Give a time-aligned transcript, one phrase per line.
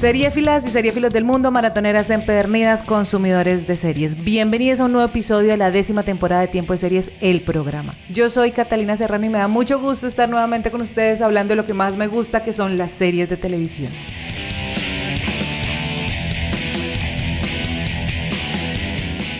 [0.00, 4.24] Seriefilas y seriefilos del mundo, maratoneras empedernidas, consumidores de series.
[4.24, 7.94] Bienvenidos a un nuevo episodio de la décima temporada de Tiempo de Series, el programa.
[8.08, 11.56] Yo soy Catalina Serrano y me da mucho gusto estar nuevamente con ustedes hablando de
[11.56, 13.92] lo que más me gusta, que son las series de televisión.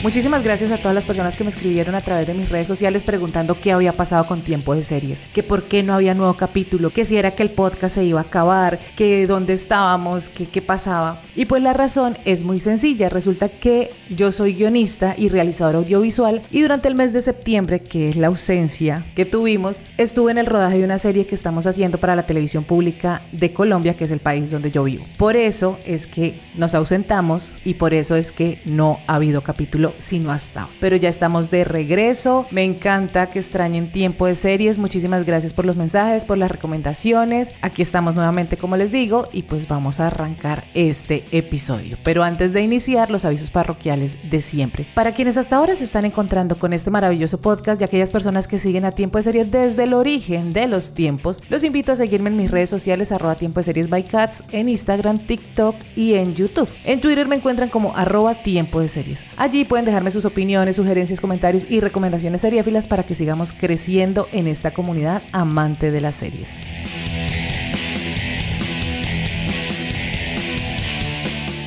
[0.02, 3.04] Muchísimas gracias a todas las personas que me escribieron a través de mis redes sociales
[3.04, 6.88] preguntando qué había pasado con tiempo de series, que por qué no había nuevo capítulo,
[6.88, 10.62] que si era que el podcast se iba a acabar, que dónde estábamos, que qué
[10.62, 11.20] pasaba.
[11.36, 16.40] Y pues la razón es muy sencilla, resulta que yo soy guionista y realizador audiovisual
[16.50, 20.46] y durante el mes de septiembre, que es la ausencia que tuvimos, estuve en el
[20.46, 24.10] rodaje de una serie que estamos haciendo para la televisión pública de Colombia, que es
[24.10, 25.04] el país donde yo vivo.
[25.18, 29.89] Por eso es que nos ausentamos y por eso es que no ha habido capítulo
[29.98, 30.70] sino hasta hoy.
[30.80, 32.46] Pero ya estamos de regreso.
[32.50, 34.78] Me encanta que extrañen tiempo de series.
[34.78, 37.52] Muchísimas gracias por los mensajes, por las recomendaciones.
[37.62, 41.96] Aquí estamos nuevamente, como les digo, y pues vamos a arrancar este episodio.
[42.02, 44.86] Pero antes de iniciar, los avisos parroquiales de siempre.
[44.94, 48.58] Para quienes hasta ahora se están encontrando con este maravilloso podcast y aquellas personas que
[48.58, 52.30] siguen a tiempo de series desde el origen de los tiempos, los invito a seguirme
[52.30, 56.34] en mis redes sociales, arroba tiempo de series by cats, en Instagram, TikTok y en
[56.34, 56.68] YouTube.
[56.84, 59.24] En Twitter me encuentran como arroba tiempo de series.
[59.36, 64.46] Allí pueden dejarme sus opiniones, sugerencias, comentarios y recomendaciones seriéfilas para que sigamos creciendo en
[64.46, 66.50] esta comunidad amante de las series.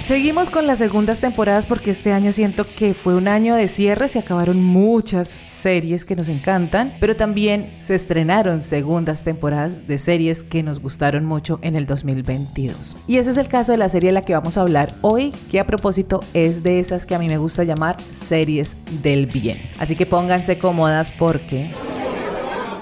[0.03, 4.09] Seguimos con las segundas temporadas porque este año siento que fue un año de cierre,
[4.09, 10.43] se acabaron muchas series que nos encantan, pero también se estrenaron segundas temporadas de series
[10.43, 12.97] que nos gustaron mucho en el 2022.
[13.07, 15.31] Y ese es el caso de la serie de la que vamos a hablar hoy,
[15.49, 19.57] que a propósito es de esas que a mí me gusta llamar series del bien.
[19.79, 21.71] Así que pónganse cómodas porque...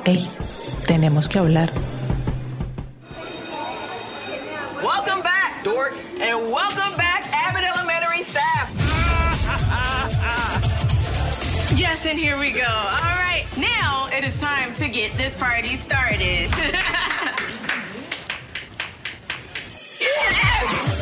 [0.05, 0.27] ¡Hey!
[0.87, 1.71] Tenemos que hablar.
[5.63, 7.29] Dorks, and welcome back.
[7.33, 8.69] Abbott Elementary staff.
[11.77, 12.61] yes, and here we go.
[12.61, 16.49] All right, now it is time to get this party started.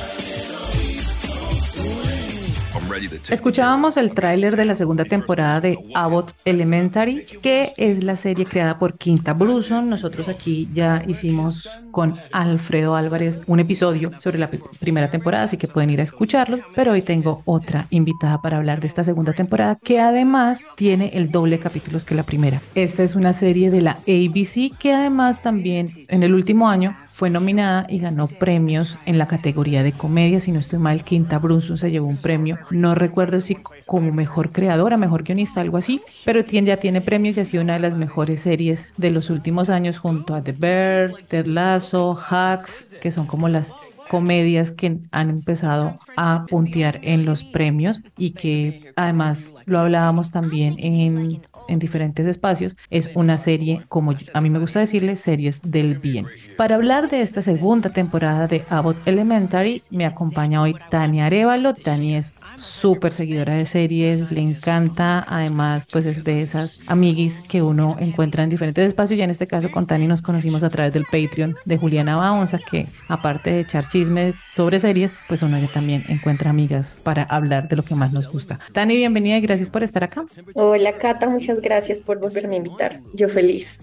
[3.29, 8.79] Escuchábamos el tráiler de la segunda temporada de Abbott Elementary, que es la serie creada
[8.79, 9.89] por Quinta Bruson.
[9.89, 14.49] Nosotros aquí ya hicimos con Alfredo Álvarez un episodio sobre la
[14.79, 16.59] primera temporada, así que pueden ir a escucharlo.
[16.73, 21.29] Pero hoy tengo otra invitada para hablar de esta segunda temporada, que además tiene el
[21.29, 22.61] doble capítulos que la primera.
[22.75, 27.29] Esta es una serie de la ABC que además también en el último año fue
[27.29, 30.39] nominada y ganó premios en la categoría de comedia.
[30.39, 32.57] Si no estoy mal, Quinta Brunson se llevó un premio.
[32.69, 37.35] No recuerdo si como mejor creadora, mejor guionista, algo así, pero tiene, ya tiene premios
[37.35, 40.53] y ha sido una de las mejores series de los últimos años junto a The
[40.53, 43.75] Bear, Ted Lasso, Hacks, que son como las
[44.09, 50.75] comedias que han empezado a puntear en los premios y que además lo hablábamos también
[50.79, 55.99] en, en diferentes espacios, es una serie, como a mí me gusta decirle, series del
[55.99, 56.25] bien.
[56.57, 61.73] Para hablar de esta segunda temporada de Abbott Elementary, me acompaña hoy Tania Arevalo.
[61.73, 67.61] Tania es súper seguidora de series, le encanta, además pues es de esas amiguis que
[67.61, 70.91] uno encuentra en diferentes espacios y en este caso con Tania nos conocimos a través
[70.93, 75.67] del Patreon de Juliana Baunza, que aparte de echar chismes sobre series, pues uno ya
[75.67, 78.57] también encuentra amigas para hablar de lo que más nos gusta.
[78.71, 80.23] Tani, bienvenida y gracias por estar acá.
[80.53, 82.99] Hola Cata, muchas gracias por volverme a invitar.
[83.13, 83.81] Yo feliz.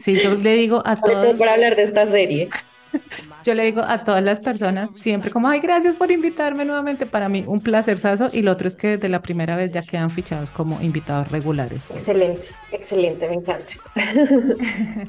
[0.00, 1.34] Sí, yo le digo a todos.
[1.34, 2.48] Por hablar de esta serie.
[3.44, 7.06] Yo le digo a todas las personas siempre como, ay, gracias por invitarme nuevamente.
[7.06, 10.10] Para mí un placerzazo y lo otro es que desde la primera vez ya quedan
[10.10, 11.86] fichados como invitados regulares.
[11.90, 13.74] Excelente, excelente, me encanta.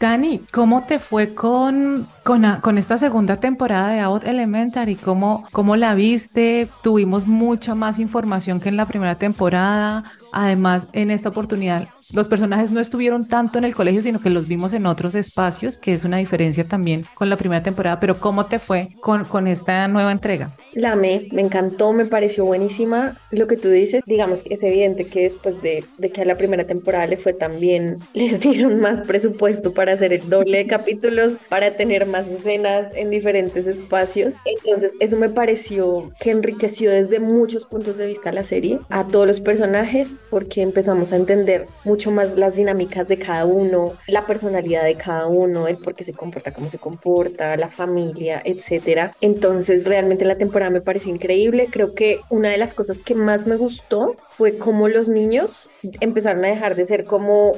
[0.00, 4.94] Dani, ¿cómo te fue con, con, esta segunda temporada de Out Elementary?
[4.94, 6.68] ¿Cómo, ¿Cómo la viste?
[6.84, 10.04] Tuvimos mucha más información que en la primera temporada.
[10.32, 14.48] Además, en esta oportunidad, los personajes no estuvieron tanto en el colegio, sino que los
[14.48, 18.00] vimos en otros espacios, que es una diferencia también con la primera temporada.
[18.00, 20.50] Pero ¿cómo te fue con, con esta nueva entrega?
[20.72, 23.16] La amé, me encantó, me pareció buenísima.
[23.30, 26.36] Lo que tú dices, digamos que es evidente que después de, de que a la
[26.36, 30.66] primera temporada le fue tan bien, les dieron más presupuesto para hacer el doble de
[30.66, 34.36] capítulos, para tener más escenas en diferentes espacios.
[34.46, 39.26] Entonces, eso me pareció que enriqueció desde muchos puntos de vista la serie, a todos
[39.26, 44.84] los personajes porque empezamos a entender mucho más las dinámicas de cada uno, la personalidad
[44.84, 49.14] de cada uno, el por qué se comporta como se comporta, la familia, etcétera.
[49.20, 51.68] Entonces, realmente la temporada me pareció increíble.
[51.70, 55.68] Creo que una de las cosas que más me gustó fue como los niños
[55.98, 57.54] empezaron a dejar de ser como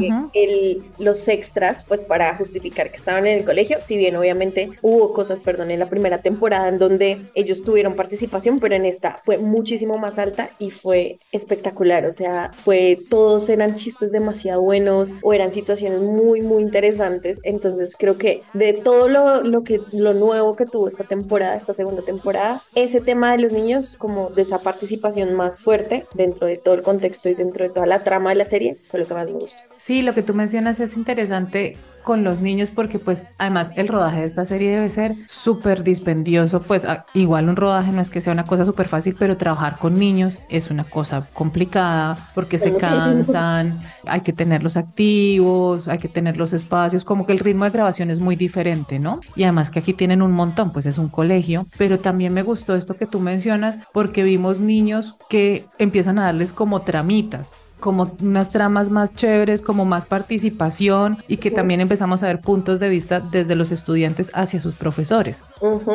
[0.00, 4.70] eh, El, los extras, pues para justificar que estaban en el colegio, si bien obviamente
[4.82, 9.16] hubo cosas, perdón, en la primera temporada en donde ellos tuvieron participación, pero en esta
[9.18, 15.12] fue muchísimo más alta y fue espectacular, o sea, fue, todos eran chistes demasiado buenos
[15.22, 20.14] o eran situaciones muy, muy interesantes, entonces creo que de todo lo, lo que, lo
[20.14, 24.42] nuevo que tuvo esta temporada, esta segunda temporada, ese tema de los niños, como de
[24.42, 28.30] esa participación más fuerte, dentro de todo el contexto y dentro de toda la trama
[28.30, 29.62] de la serie, fue lo que más me gustó.
[29.78, 34.20] Sí, lo que tú mencionas es interesante con los niños porque pues además el rodaje
[34.20, 38.32] de esta serie debe ser súper dispendioso, pues igual un rodaje no es que sea
[38.32, 43.82] una cosa súper fácil, pero trabajar con niños es una cosa complicada porque se cansan,
[44.06, 48.10] hay que tenerlos activos, hay que tener los espacios, como que el ritmo de grabación
[48.10, 49.20] es muy diferente, ¿no?
[49.36, 52.74] Y además que aquí tienen un montón, pues es un colegio, pero también me gustó
[52.74, 58.50] esto que tú mencionas porque vimos niños que empiezan a darles como tramitas como unas
[58.50, 63.18] tramas más chéveres, como más participación y que también empezamos a ver puntos de vista
[63.20, 65.44] desde los estudiantes hacia sus profesores.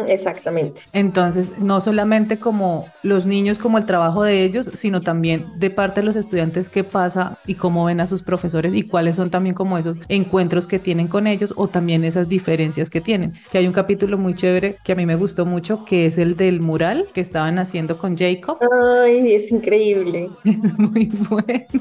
[0.07, 0.81] exactamente.
[0.91, 6.01] Entonces, no solamente como los niños, como el trabajo de ellos, sino también de parte
[6.01, 9.55] de los estudiantes qué pasa y cómo ven a sus profesores y cuáles son también
[9.55, 13.33] como esos encuentros que tienen con ellos o también esas diferencias que tienen.
[13.49, 16.35] Que hay un capítulo muy chévere que a mí me gustó mucho, que es el
[16.35, 18.57] del mural que estaban haciendo con Jacob.
[19.05, 20.29] Ay, es increíble.
[20.43, 21.76] Es muy bueno.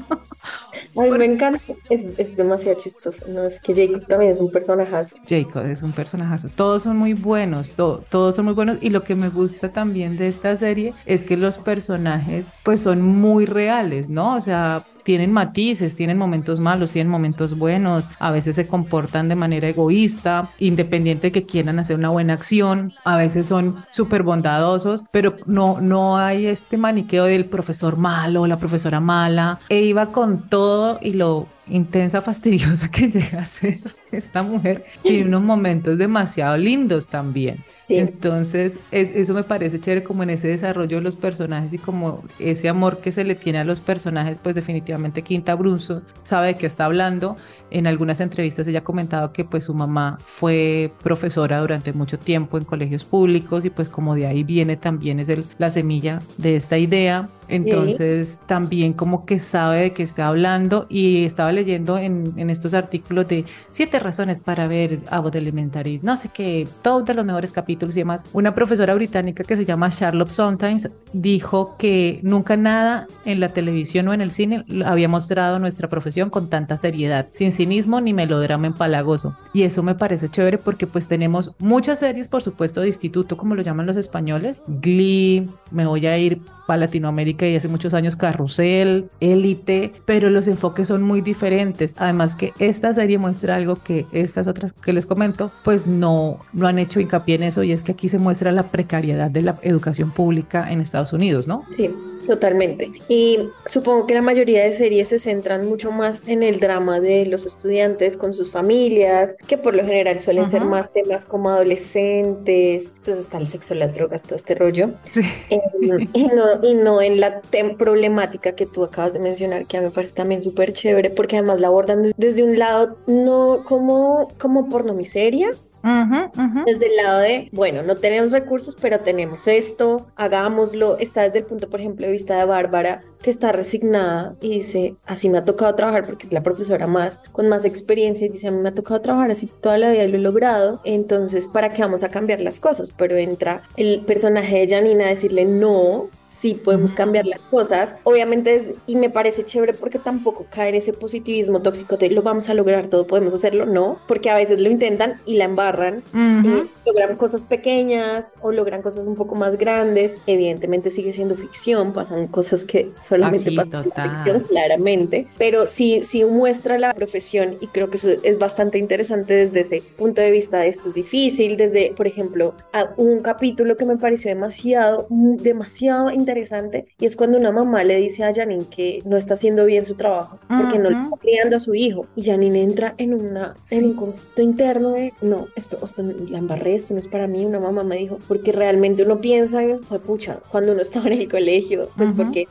[0.95, 3.43] A mí me encanta, es, demasiado chistoso, ¿no?
[3.43, 5.15] Es que Jacob también es un personajazo.
[5.27, 9.15] Jacob es un personajazo, todos son muy buenos, todos son muy buenos y lo que
[9.15, 14.35] me gusta también de esta serie es que los personajes pues son muy reales, ¿no?
[14.35, 19.35] O sea, tienen matices, tienen momentos malos, tienen momentos buenos, a veces se comportan de
[19.35, 25.05] manera egoísta, independiente de que quieran hacer una buena acción, a veces son súper bondadosos,
[25.11, 30.49] pero no, no hay este maniqueo del profesor malo, la profesora mala, e iba con
[30.49, 33.79] todo y lo intensa, fastidiosa que llega a ser
[34.11, 37.63] esta mujer, tiene unos momentos demasiado lindos también.
[37.89, 42.67] Entonces, eso me parece chévere como en ese desarrollo de los personajes y como ese
[42.67, 46.65] amor que se le tiene a los personajes, pues definitivamente Quinta Brunson sabe de qué
[46.65, 47.37] está hablando
[47.69, 52.57] en algunas entrevistas ella ha comentado que pues su mamá fue profesora durante mucho tiempo
[52.57, 56.55] en colegios públicos y pues como de ahí viene también es el, la semilla de
[56.55, 57.29] esta idea.
[57.49, 62.73] Entonces también como que sabe de qué está hablando y estaba leyendo en, en estos
[62.73, 67.51] artículos de siete razones para ver Abbott Elementary, no sé qué, todos de los mejores
[67.51, 68.23] capítulos y demás.
[68.33, 74.07] Una profesora británica que se llama Charlotte Sometimes dijo que nunca nada en la televisión
[74.07, 78.67] o en el cine había mostrado nuestra profesión con tanta seriedad, sin cinismo ni melodrama
[78.67, 79.35] empalagoso.
[79.53, 83.55] Y eso me parece chévere porque pues tenemos muchas series, por supuesto, de instituto, como
[83.55, 84.59] lo llaman los españoles.
[84.67, 90.47] Glee, me voy a ir para Latinoamérica y hace muchos años Carrusel, Élite, pero los
[90.47, 91.95] enfoques son muy diferentes.
[91.97, 96.67] Además que esta serie muestra algo que estas otras que les comento, pues no, no
[96.67, 99.57] han hecho hincapié en eso y es que aquí se muestra la precariedad de la
[99.61, 101.63] educación pública en Estados Unidos, ¿no?
[101.75, 101.89] Sí.
[102.27, 102.91] Totalmente.
[103.07, 107.25] Y supongo que la mayoría de series se centran mucho más en el drama de
[107.25, 112.91] los estudiantes con sus familias, que por lo general suelen ser más temas como adolescentes,
[112.97, 114.91] entonces está el sexo, las drogas, todo este rollo.
[115.09, 115.21] Sí.
[115.49, 117.41] Em, y, no, y no en la
[117.77, 121.37] problemática que tú acabas de mencionar, que a mí me parece también súper chévere, porque
[121.37, 125.51] además la abordan desde un lado no como, como pornomiseria,
[125.83, 130.97] desde el lado de, bueno, no tenemos recursos, pero tenemos esto, hagámoslo.
[130.97, 134.95] Está desde el punto, por ejemplo, de vista de Bárbara, que está resignada y dice,
[135.05, 138.47] así me ha tocado trabajar porque es la profesora más, con más experiencia y dice,
[138.47, 140.81] a mí me ha tocado trabajar así toda la vida y lo he logrado.
[140.83, 142.91] Entonces, ¿para qué vamos a cambiar las cosas?
[142.95, 147.95] Pero entra el personaje de Janina a decirle, no, sí podemos cambiar las cosas.
[148.03, 152.49] Obviamente, y me parece chévere porque tampoco cae en ese positivismo tóxico de lo vamos
[152.49, 156.87] a lograr todo, podemos hacerlo, no, porque a veces lo intentan y la embarran, y
[156.87, 160.17] logran cosas pequeñas o logran cosas un poco más grandes.
[160.27, 166.01] Evidentemente sigue siendo ficción, pasan cosas que solamente pasan en la ficción, claramente, pero sí,
[166.03, 170.31] sí muestra la profesión y creo que eso es bastante interesante desde ese punto de
[170.31, 172.55] vista de esto es difícil, desde, por ejemplo,
[172.97, 178.23] un capítulo que me pareció demasiado, demasiado interesante y es cuando una mamá le dice
[178.23, 181.59] a Janine que no está haciendo bien su trabajo porque no le está criando a
[181.59, 186.03] su hijo y Janine entra en, una, en un conflicto interno de no, esto, esto
[186.03, 187.45] la embarré, esto no es para mí.
[187.45, 191.29] Una mamá me dijo, porque realmente uno piensa, fue pucha, cuando uno estaba en el
[191.29, 192.47] colegio, pues porque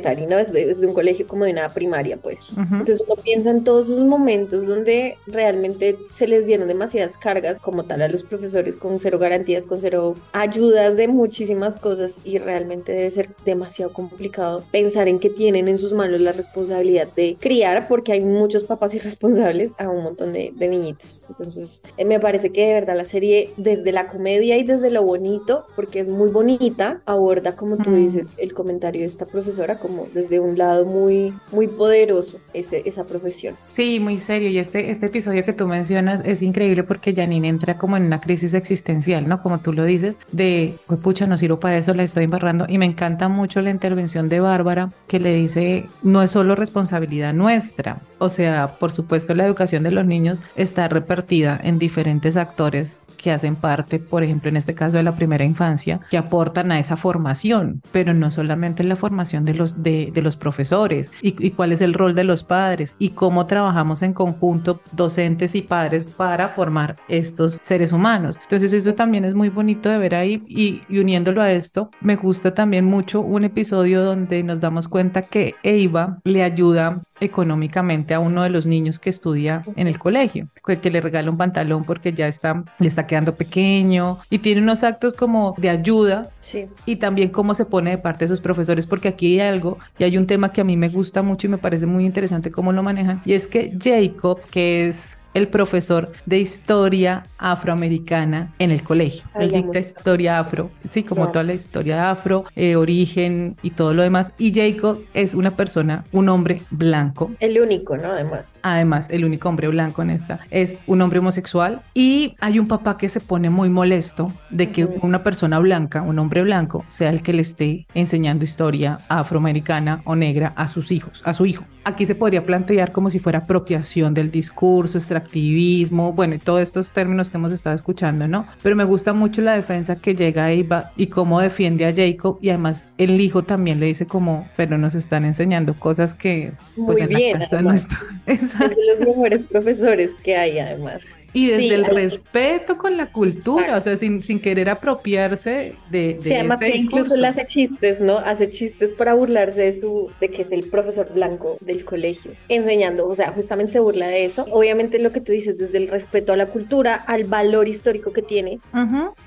[0.00, 0.38] elementary, ¿no?
[0.38, 2.40] Es de, un colegio como de una primaria, pues.
[2.56, 7.84] Entonces uno piensa en todos esos momentos donde realmente se les dieron demasiadas cargas como
[7.84, 12.92] tal a los profesores con cero garantías, con cero ayudas de muchísimas cosas y realmente
[12.92, 17.88] debe ser demasiado complicado pensar en que tienen en sus manos la responsabilidad de criar
[17.88, 21.26] porque hay muchos papás irresponsables a un montón de, niñitos.
[21.28, 25.02] Entonces eh, me parece que de verdad la serie desde la comedia y desde lo
[25.02, 29.89] bonito, porque es muy bonita, aborda como tú dices el comentario de esta profesora como
[30.14, 33.56] desde un lado muy, muy poderoso ese, esa profesión.
[33.62, 37.76] Sí, muy serio y este, este episodio que tú mencionas es increíble porque Janine entra
[37.76, 39.42] como en una crisis existencial, ¿no?
[39.42, 42.66] Como tú lo dices, de, pues pucha, no sirvo para eso, la estoy embarrando.
[42.68, 47.34] Y me encanta mucho la intervención de Bárbara que le dice, no es solo responsabilidad
[47.34, 48.00] nuestra.
[48.18, 53.30] O sea, por supuesto, la educación de los niños está repartida en diferentes actores que
[53.30, 56.96] hacen parte, por ejemplo, en este caso de la primera infancia, que aportan a esa
[56.96, 61.80] formación, pero no solamente la formación de los, de, los profesores y, y, cuál es
[61.80, 66.96] el rol de los padres y cómo trabajamos en conjunto docentes y padres para formar
[67.08, 68.38] estos seres humanos.
[68.42, 72.16] Entonces eso también es muy bonito de ver ahí y, y uniéndolo a esto, me
[72.16, 78.20] gusta también mucho un episodio donde nos damos cuenta que Eva le ayuda económicamente a
[78.20, 82.12] uno de los niños que estudia en el colegio, que, le regala un pantalón porque
[82.12, 86.68] ya está, le está quedando pequeño y tiene unos actos como de ayuda sí.
[86.86, 90.04] y también cómo se pone de parte de sus profesores, porque aquí hay algo y
[90.04, 92.72] hay un tema que a mí me gusta mucho y me parece muy interesante cómo
[92.72, 98.82] lo manejan y es que Jacob, que es el profesor de historia afroamericana en el
[98.82, 99.22] colegio.
[99.34, 104.02] Él dicta historia afro, sí, como toda la historia afro, eh, origen y todo lo
[104.02, 104.32] demás.
[104.38, 107.30] Y Jacob es una persona, un hombre blanco.
[107.40, 108.12] El único, ¿no?
[108.12, 108.60] Además.
[108.62, 110.40] Además, el único hombre blanco en esta.
[110.50, 114.84] Es un hombre homosexual y hay un papá que se pone muy molesto de que
[114.84, 120.16] una persona blanca, un hombre blanco, sea el que le esté enseñando historia afroamericana o
[120.16, 121.64] negra a sus hijos, a su hijo.
[121.84, 126.92] Aquí se podría plantear como si fuera apropiación del discurso, extractivismo, bueno, y todos estos
[126.92, 128.46] términos que hemos estado escuchando, ¿no?
[128.62, 132.38] Pero me gusta mucho la defensa que llega a Eva y cómo defiende a Jacob
[132.40, 136.98] y además el hijo también le dice como, pero nos están enseñando cosas que pues
[136.98, 137.42] Muy bien,
[138.26, 141.14] Es de los mejores profesores que hay además.
[141.32, 146.18] Y desde el respeto con la cultura, o sea, sin, sin, querer apropiarse de, de
[146.18, 148.18] sí, además que incluso le hace chistes, ¿no?
[148.18, 153.06] Hace chistes para burlarse de su, de que es el profesor blanco del colegio, enseñando,
[153.06, 154.46] o sea, justamente se burla de eso.
[154.50, 158.22] Obviamente lo que tú dices, desde el respeto a la cultura, al valor histórico que
[158.22, 158.58] tiene,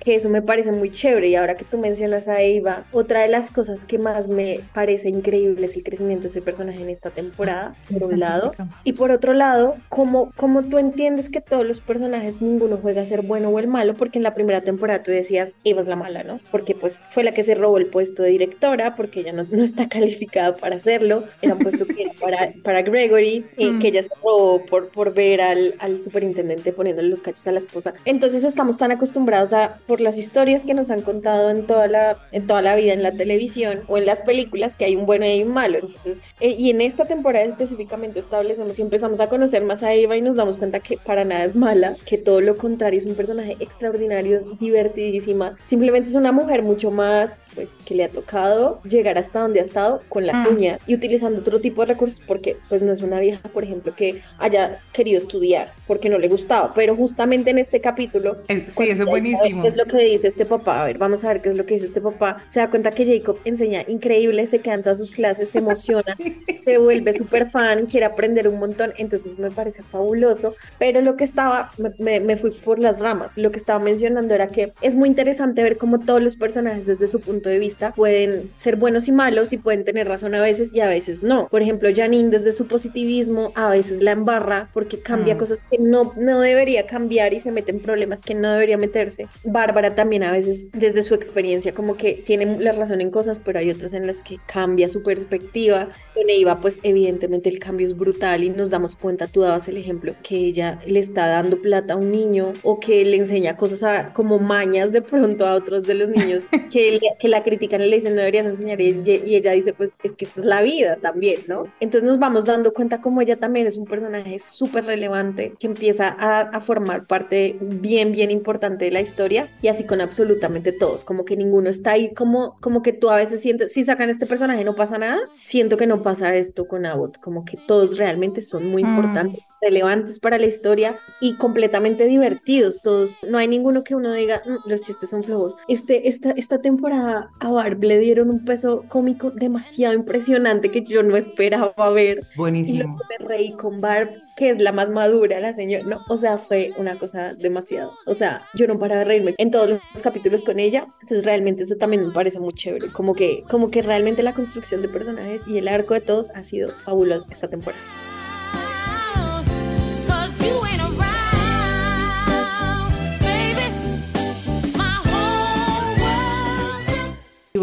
[0.01, 1.29] que eso me parece muy chévere.
[1.29, 5.09] Y ahora que tú mencionas a Eva, otra de las cosas que más me parece
[5.09, 8.53] increíble es el crecimiento de ese personaje en esta temporada, por un lado.
[8.83, 13.05] Y por otro lado, como, como tú entiendes que todos los personajes ninguno juega a
[13.05, 15.95] ser bueno o el malo, porque en la primera temporada tú decías, Eva es la
[15.95, 16.39] mala, ¿no?
[16.51, 19.63] Porque pues fue la que se robó el puesto de directora, porque ella no, no
[19.63, 23.79] está calificada para hacerlo, era un puesto que era para, para Gregory, y mm.
[23.79, 27.59] que ella se robó por, por ver al, al superintendente poniéndole los cachos a la
[27.59, 27.93] esposa.
[28.05, 32.17] Entonces estamos tan acostumbrados a, por las historias que nos han contado en toda la,
[32.31, 35.25] en toda la vida en la televisión o en las películas, que hay un bueno
[35.25, 35.79] y hay un malo.
[35.79, 40.15] Entonces, eh, y en esta temporada específicamente establecemos y empezamos a conocer más a Eva
[40.15, 43.15] y nos damos cuenta que para nada es mala que todo lo contrario, es un
[43.15, 45.57] personaje extraordinario, divertidísima.
[45.63, 49.63] Simplemente es una mujer mucho más, pues, que le ha tocado llegar hasta donde ha
[49.63, 50.55] estado con las mm.
[50.55, 53.95] uñas y utilizando otro tipo de recursos porque, pues, no es una vieja, por ejemplo,
[53.95, 58.37] que haya querido estudiar porque no le gustaba, pero justamente en este capítulo...
[58.47, 59.61] Sí, eso es buenísimo.
[59.61, 60.81] ¿Qué es lo que dice este papá?
[60.81, 62.43] A ver, vamos a ver qué es lo que dice este papá.
[62.47, 66.15] Se da cuenta que Jacob enseña increíble, se queda en todas sus clases, se emociona,
[66.57, 71.23] se vuelve súper fan, quiere aprender un montón, entonces me parece fabuloso, pero lo que
[71.23, 73.37] estaba me, fui por las ramas.
[73.37, 77.07] Lo que estaba mencionando era que es muy interesante ver cómo todos los personajes desde
[77.07, 80.73] su punto de vista pueden ser buenos y malos y pueden tener razón a veces
[80.73, 81.47] y a veces no.
[81.49, 85.37] Por ejemplo, Janine desde su positivismo a veces la embarra porque cambia mm.
[85.37, 89.27] cosas que no, no debería cambiar y se mete en problemas que no debería meterse.
[89.43, 93.59] Bárbara también a veces desde su experiencia como que tiene la razón en cosas, pero
[93.59, 95.89] hay otras en las que cambia su perspectiva.
[96.13, 99.77] Con Eva pues evidentemente el cambio es brutal y nos damos cuenta, tú dabas el
[99.77, 103.83] ejemplo, que ella le está dando plata a un niño o que le enseña cosas
[103.83, 107.87] a, como mañas de pronto a otros de los niños que, que la critican y
[107.89, 110.61] le dicen no deberías enseñar y, y ella dice pues es que esta es la
[110.61, 111.73] vida también, ¿no?
[111.79, 116.09] Entonces nos vamos dando cuenta como ella también es un personaje súper relevante que empieza
[116.09, 121.05] a, a formar parte bien, bien importante de la historia y así con absolutamente todos,
[121.05, 124.27] como que ninguno está ahí, como, como que tú a veces sientes, si sacan este
[124.27, 128.41] personaje no pasa nada, siento que no pasa esto con Abbott, como que todos realmente
[128.43, 128.85] son muy Mm.
[128.85, 134.41] importantes, relevantes para la historia y completamente divertidos todos, no hay ninguno que uno diga,
[134.43, 135.55] "Mm, los chistes son flojos.
[135.67, 141.03] Este, esta, esta temporada a Barb le dieron un peso cómico demasiado impresionante que yo
[141.03, 142.21] no esperaba ver.
[142.33, 142.97] Y Buenísimo.
[142.97, 146.39] que me reí con Barb, que es la más madura, la señora, no, o sea,
[146.39, 150.43] fue una cosa demasiado, o sea, yo no paraba de reírme en todos los capítulos
[150.43, 154.23] con ella, entonces realmente eso también me parece muy chévere, como que, como que realmente
[154.23, 157.79] la construcción de personajes y el arco de todos ha sido fabuloso esta temporada.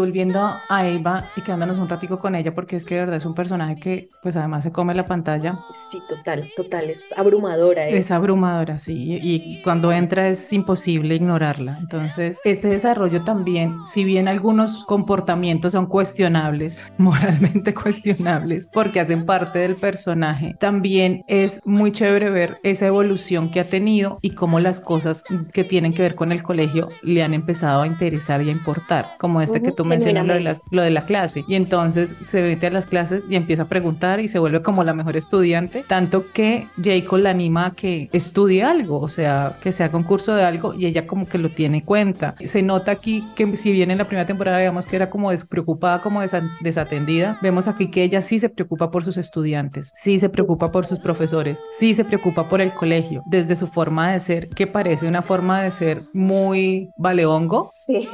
[0.01, 3.25] Volviendo a Eva y quedándonos un ratico con ella, porque es que de verdad es
[3.25, 5.59] un personaje que, pues además se come la pantalla.
[5.91, 7.87] Sí, total, total, es abrumadora.
[7.87, 11.77] Es abrumadora, sí, y, cuando entra es imposible ignorarla.
[11.79, 19.59] Entonces, este desarrollo también, si bien algunos comportamientos son cuestionables, moralmente cuestionables, porque hacen parte
[19.59, 24.79] del personaje, también es muy chévere ver esa evolución que ha tenido y cómo las
[24.79, 28.51] cosas que tienen que ver con el colegio le han empezado a interesar y a
[28.51, 31.43] importar, como este que tú mencionas, lo de, las, lo de la clase.
[31.47, 34.83] Y entonces se mete a las clases y empieza a preguntar y se vuelve como
[34.83, 39.71] la mejor estudiante, tanto que Jacob la anima a que estudie algo, o sea, que
[39.71, 42.35] sea concurso de algo y ella como que lo tiene en cuenta.
[42.43, 46.01] Se nota aquí que si bien en la primera temporada veíamos que era como despreocupada,
[46.01, 50.29] como desa- desatendida, vemos aquí que ella sí se preocupa por sus estudiantes, sí se
[50.29, 54.49] preocupa por sus profesores, sí se preocupa por el colegio, desde su forma de ser,
[54.49, 58.07] que parece una forma de ser muy valeongo, Sí.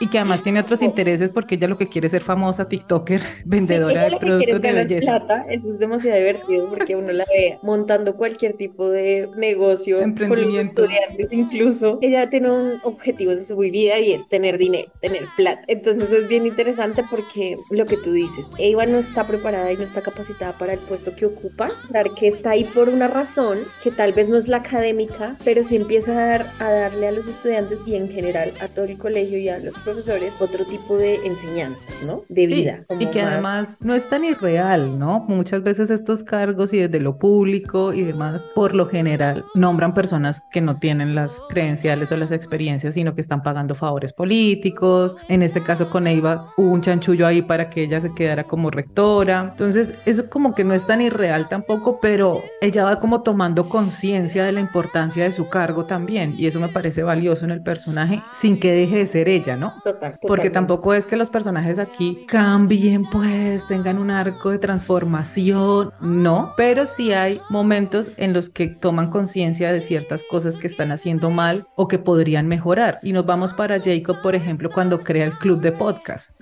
[0.00, 3.20] y que además tiene otros intereses porque ella lo que quiere es ser famosa TikToker,
[3.44, 5.06] vendedora ella de productos de belleza.
[5.06, 10.10] plata, eso es demasiado divertido porque uno la ve montando cualquier tipo de negocio con
[10.10, 10.82] los Emprendimiento.
[10.82, 11.98] estudiantes incluso.
[12.02, 15.62] Ella tiene un objetivo de su vida y es tener dinero, tener plata.
[15.68, 19.82] Entonces es bien interesante porque lo que tú dices, Eva no está preparada y no
[19.82, 23.90] está capacitada para el puesto que ocupa, claro que está ahí por una razón que
[23.90, 27.26] tal vez no es la académica, pero sí empieza a, dar, a darle a los
[27.26, 31.03] estudiantes y en general a todo el colegio y a los profesores otro tipo de
[31.24, 32.22] enseñanzas, ¿no?
[32.28, 32.80] De Sí, vida.
[32.98, 35.20] y que más- además no es tan irreal, ¿no?
[35.28, 40.42] Muchas veces estos cargos y desde lo público y demás, por lo general, nombran personas
[40.52, 45.16] que no tienen las credenciales o las experiencias, sino que están pagando favores políticos.
[45.28, 48.70] En este caso con Eva hubo un chanchullo ahí para que ella se quedara como
[48.70, 49.48] rectora.
[49.52, 54.44] Entonces, eso como que no es tan irreal tampoco, pero ella va como tomando conciencia
[54.44, 58.22] de la importancia de su cargo también, y eso me parece valioso en el personaje,
[58.32, 59.74] sin que deje de ser ella, ¿no?
[59.82, 65.92] Total, Porque tampoco es que los personajes aquí cambien, pues tengan un arco de transformación,
[66.00, 70.92] no, pero sí hay momentos en los que toman conciencia de ciertas cosas que están
[70.92, 72.98] haciendo mal o que podrían mejorar.
[73.02, 76.38] Y nos vamos para Jacob, por ejemplo, cuando crea el club de podcast,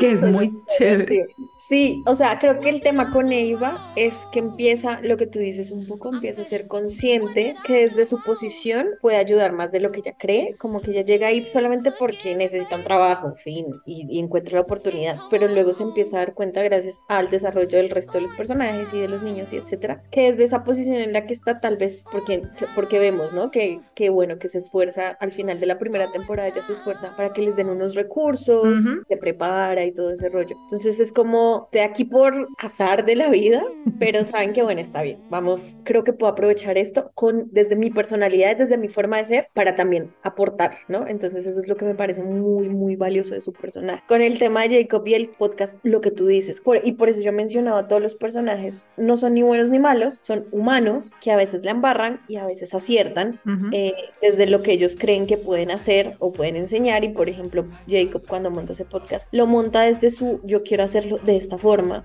[0.00, 1.26] que es muy chévere.
[1.68, 5.38] Sí, o sea, creo que el tema con Eva es que empieza, lo que tú
[5.38, 9.80] dices un poco, empieza a ser consciente que desde su posición puede ayudar más de
[9.80, 13.66] lo que ella cree, como que ella llega ahí solamente porque necesita un trabajo, fin,
[13.86, 17.78] y, y encuentra la oportunidad, pero luego se empieza a dar cuenta gracias al desarrollo
[17.78, 20.96] del resto de los personajes y de los niños y etcétera, que desde esa posición
[20.96, 22.42] en la que está tal vez, porque,
[22.74, 23.50] porque vemos, ¿no?
[23.50, 27.14] Que, que bueno, que se esfuerza al final de la primera temporada, ya se esfuerza
[27.16, 29.02] para que les den unos recursos, Ujú.
[29.08, 30.56] se prepara y todo ese rollo.
[30.64, 33.62] Entonces es como, de aquí por azar de la vida,
[33.98, 35.20] pero saben que bueno, está bien.
[35.30, 39.48] Vamos, creo que puedo aprovechar esto con, desde mi personalidad, desde mi forma de ser,
[39.54, 41.06] para también aportar, ¿no?
[41.06, 44.02] Entonces eso es lo que me parece muy, muy valioso de su personaje.
[44.06, 47.08] Con el tema de Jacob y el podcast, lo que tú dices, por- y por
[47.08, 51.14] eso yo mencionaba a todos los personajes, no son ni buenos ni malos, son humanos
[51.20, 53.40] que a veces la embarran y a veces aciertan,
[53.72, 57.04] eh, desde lo que ellos creen que pueden hacer o pueden enseñar.
[57.04, 61.18] Y por ejemplo Jacob cuando monta ese podcast lo monta desde su yo quiero hacerlo
[61.24, 62.04] de esta forma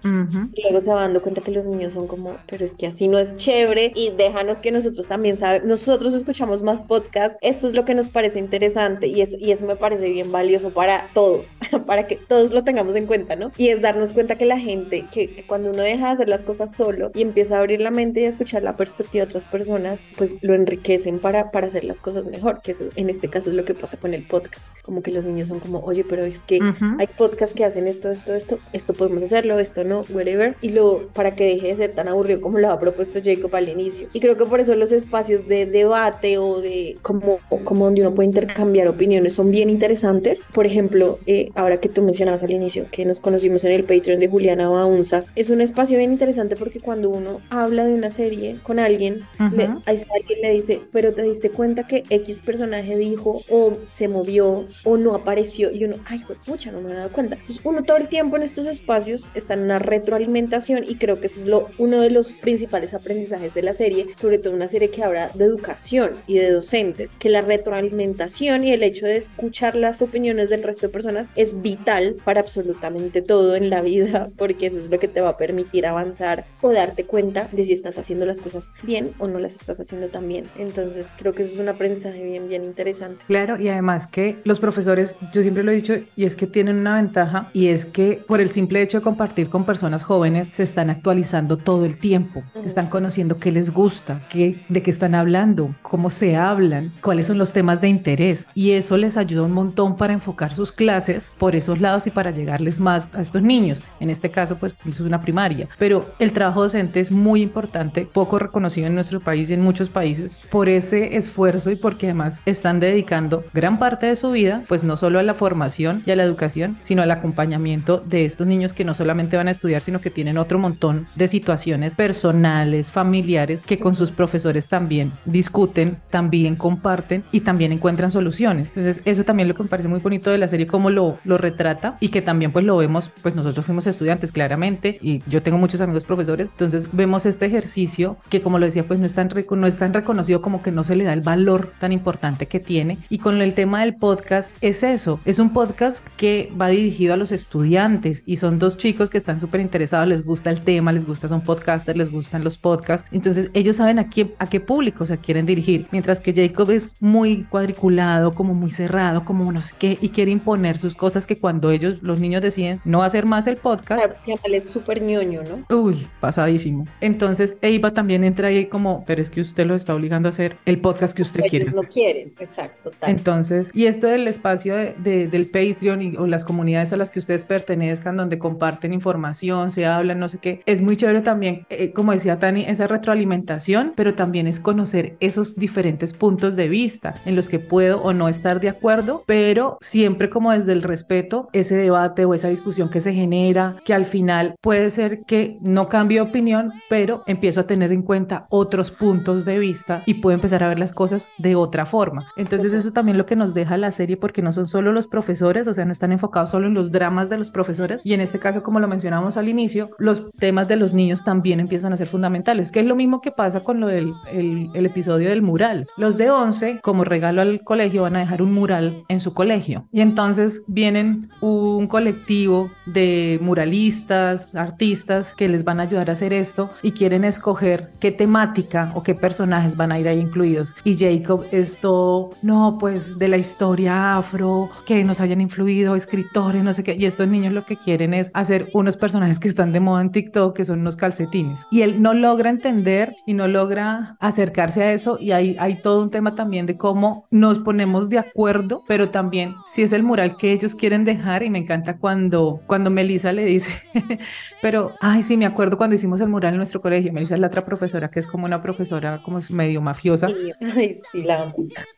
[0.53, 3.07] y luego se va dando cuenta que los niños son como pero es que así
[3.07, 7.37] no es chévere y déjanos que nosotros también sabemos nosotros escuchamos más podcasts.
[7.41, 10.69] Esto es lo que nos parece interesante y eso, y eso me parece bien valioso
[10.69, 13.51] para todos todos, para que todos lo tengamos en cuenta, ¿no?
[13.57, 16.43] Y es darnos cuenta que la gente, que, que cuando uno deja de hacer las
[16.43, 19.45] cosas solo y empieza a abrir la mente y a escuchar la perspectiva de otras
[19.45, 23.49] personas, pues lo enriquecen para, para hacer las cosas mejor, que eso, en este caso
[23.49, 26.23] es lo que pasa con el podcast, como que los niños son como, oye, pero
[26.25, 26.59] es que
[26.97, 31.07] hay podcasts que hacen esto, esto, esto, esto podemos hacerlo, esto no, whatever, y luego
[31.13, 34.07] para que deje de ser tan aburrido como lo ha propuesto Jacob al inicio.
[34.13, 38.13] Y creo que por eso los espacios de debate o de como, como donde uno
[38.13, 40.47] puede intercambiar opiniones son bien interesantes.
[40.53, 44.19] Por ejemplo, eh, ahora que tú mencionabas al inicio que nos conocimos en el Patreon
[44.19, 48.59] de Juliana Baunza, es un espacio bien interesante porque cuando uno habla de una serie
[48.63, 49.55] con alguien, Ujú.
[49.55, 54.07] le, a alguien le dice, pero te diste cuenta que X personaje dijo o se
[54.07, 57.35] movió o no apareció y uno, ay, mucha, no me había dado cuenta.
[57.35, 61.27] Entonces uno todo el tiempo en estos espacios está en una retroalimentación y creo que
[61.27, 64.89] eso es lo, uno de los principales aprendizajes de la serie, sobre todo una serie
[64.89, 69.75] que habla de educación y de docentes, que la retroalimentación y el hecho de escuchar
[69.75, 74.67] las opiniones del resto de personas es vital para absolutamente todo en la vida, porque
[74.67, 77.97] eso es lo que te va a permitir avanzar o darte cuenta de si estás
[77.97, 80.49] haciendo las cosas bien o no las estás haciendo tan bien.
[80.57, 83.23] Entonces creo que eso es un aprendizaje bien, bien interesante.
[83.27, 86.77] Claro, y además que los profesores, yo siempre lo he dicho, y es que tienen
[86.77, 90.63] una ventaja, y es que por el simple hecho de compartir con personas jóvenes, se
[90.63, 92.65] están actualizando todo el tiempo, Ujú.
[92.65, 97.37] están conociendo qué les gusta, qué, de qué están hablando, cómo se hablan, cuáles son
[97.37, 101.02] los temas de interés, y eso les ayuda un montón para enfocar sus clases
[101.37, 103.81] por esos lados y para llegarles más a estos niños.
[103.99, 108.07] En este caso, pues eso es una primaria, pero el trabajo docente es muy importante,
[108.11, 112.41] poco reconocido en nuestro país y en muchos países, por ese esfuerzo y porque además
[112.45, 116.15] están dedicando gran parte de su vida, pues no solo a la formación y a
[116.15, 120.01] la educación, sino al acompañamiento de estos niños que no solamente van a estudiar, sino
[120.01, 126.55] que tienen otro montón de situaciones personales, familiares, que con sus profesores también discuten, también
[126.55, 128.69] comparten y también encuentran soluciones.
[128.69, 131.37] Entonces, eso también lo que me parece muy bonito de la serie, cómo lo, lo
[131.37, 135.57] retrata y que también pues lo vemos, pues nosotros fuimos estudiantes claramente y yo tengo
[135.57, 139.29] muchos amigos profesores, entonces vemos este ejercicio que como lo decía, pues no es tan,
[139.51, 142.59] no es tan reconocido como que no se le da el valor tan importante que
[142.59, 142.97] tiene.
[143.09, 147.17] Y con el tema del podcast es eso, es un podcast que va dirigido a
[147.17, 151.05] los estudiantes y son dos chicos que están súper interesados, les gusta el tema, les
[151.05, 155.05] gusta, son podcasters, les gustan los podcasts, entonces ellos saben a qué, a qué público
[155.05, 159.73] se quieren dirigir, mientras que Jacob es muy cuadriculado, como muy cerrado, como no sé
[159.77, 163.47] qué, y quiere imponer sus cosas que cuando ellos, los niños deciden no hacer más
[163.47, 165.75] el podcast, Claro, es súper ñoño, ¿no?
[165.75, 166.85] Uy, pasadísimo.
[167.01, 170.57] Entonces Eva también entra ahí como, pero es que usted lo está obligando a hacer
[170.65, 171.63] el podcast que usted quiere.
[171.65, 172.91] Ellos no quieren, exacto.
[172.99, 173.09] tal.
[173.09, 177.09] Entonces, y esto del espacio de- de- del Patreon y, o las comunidades a las
[177.11, 181.65] que ustedes pertenezcan, donde comparten información, se hablan, no sé qué, es muy chévere también,
[181.69, 187.15] eh, como decía Tani, esa retroalimentación, pero también es conocer esos diferentes puntos de vista
[187.25, 191.47] en los que puedo o no estar de acuerdo, pero siempre como desde el respeto,
[191.53, 195.87] ese debate o esa discusión que se genera, que al final puede ser que no
[195.87, 200.63] cambie opinión, pero empiezo a tener en cuenta otros puntos de vista y puedo empezar
[200.63, 202.27] a ver las cosas de otra forma.
[202.35, 205.67] Entonces eso también lo que nos deja la serie porque no son solo los profesores,
[205.67, 208.39] o sea, no están enfocados solo en los dramas de los profesores y en este
[208.39, 212.07] caso, como lo mencionamos al inicio, los temas de los niños también empiezan a ser
[212.07, 215.87] fundamentales, que es lo mismo que pasa con lo del el, el episodio del mural.
[215.97, 219.87] Los de 11, como regalo al colegio, van a dejar un mural en su colegio
[219.91, 226.33] y entonces vienen un colectivo de muralistas, artistas que les van a ayudar a hacer
[226.33, 230.75] esto y quieren escoger qué temática o qué personajes van a ir ahí incluidos.
[230.83, 236.63] Y Jacob es todo, no, pues de la historia afro, que nos hayan influido escritores,
[236.63, 236.95] no sé qué.
[236.95, 240.11] Y estos niños lo que quieren es hacer unos personajes que están de moda en
[240.11, 241.65] TikTok, que son unos calcetines.
[241.71, 245.17] Y él no logra entender y no logra acercarse a eso.
[245.19, 249.55] Y hay, hay todo un tema también de cómo nos ponemos de acuerdo, pero también
[249.65, 251.41] si es el mural que ellos quieren dejar.
[251.41, 253.71] Y me encanta cuando, cuando Melissa le dice,
[254.61, 257.13] pero, ay, sí, me acuerdo cuando hicimos el mural en nuestro colegio.
[257.13, 260.29] Melissa es la otra profesora, que es como una profesora como medio mafiosa.
[260.29, 261.49] Y- Ay, sí, la.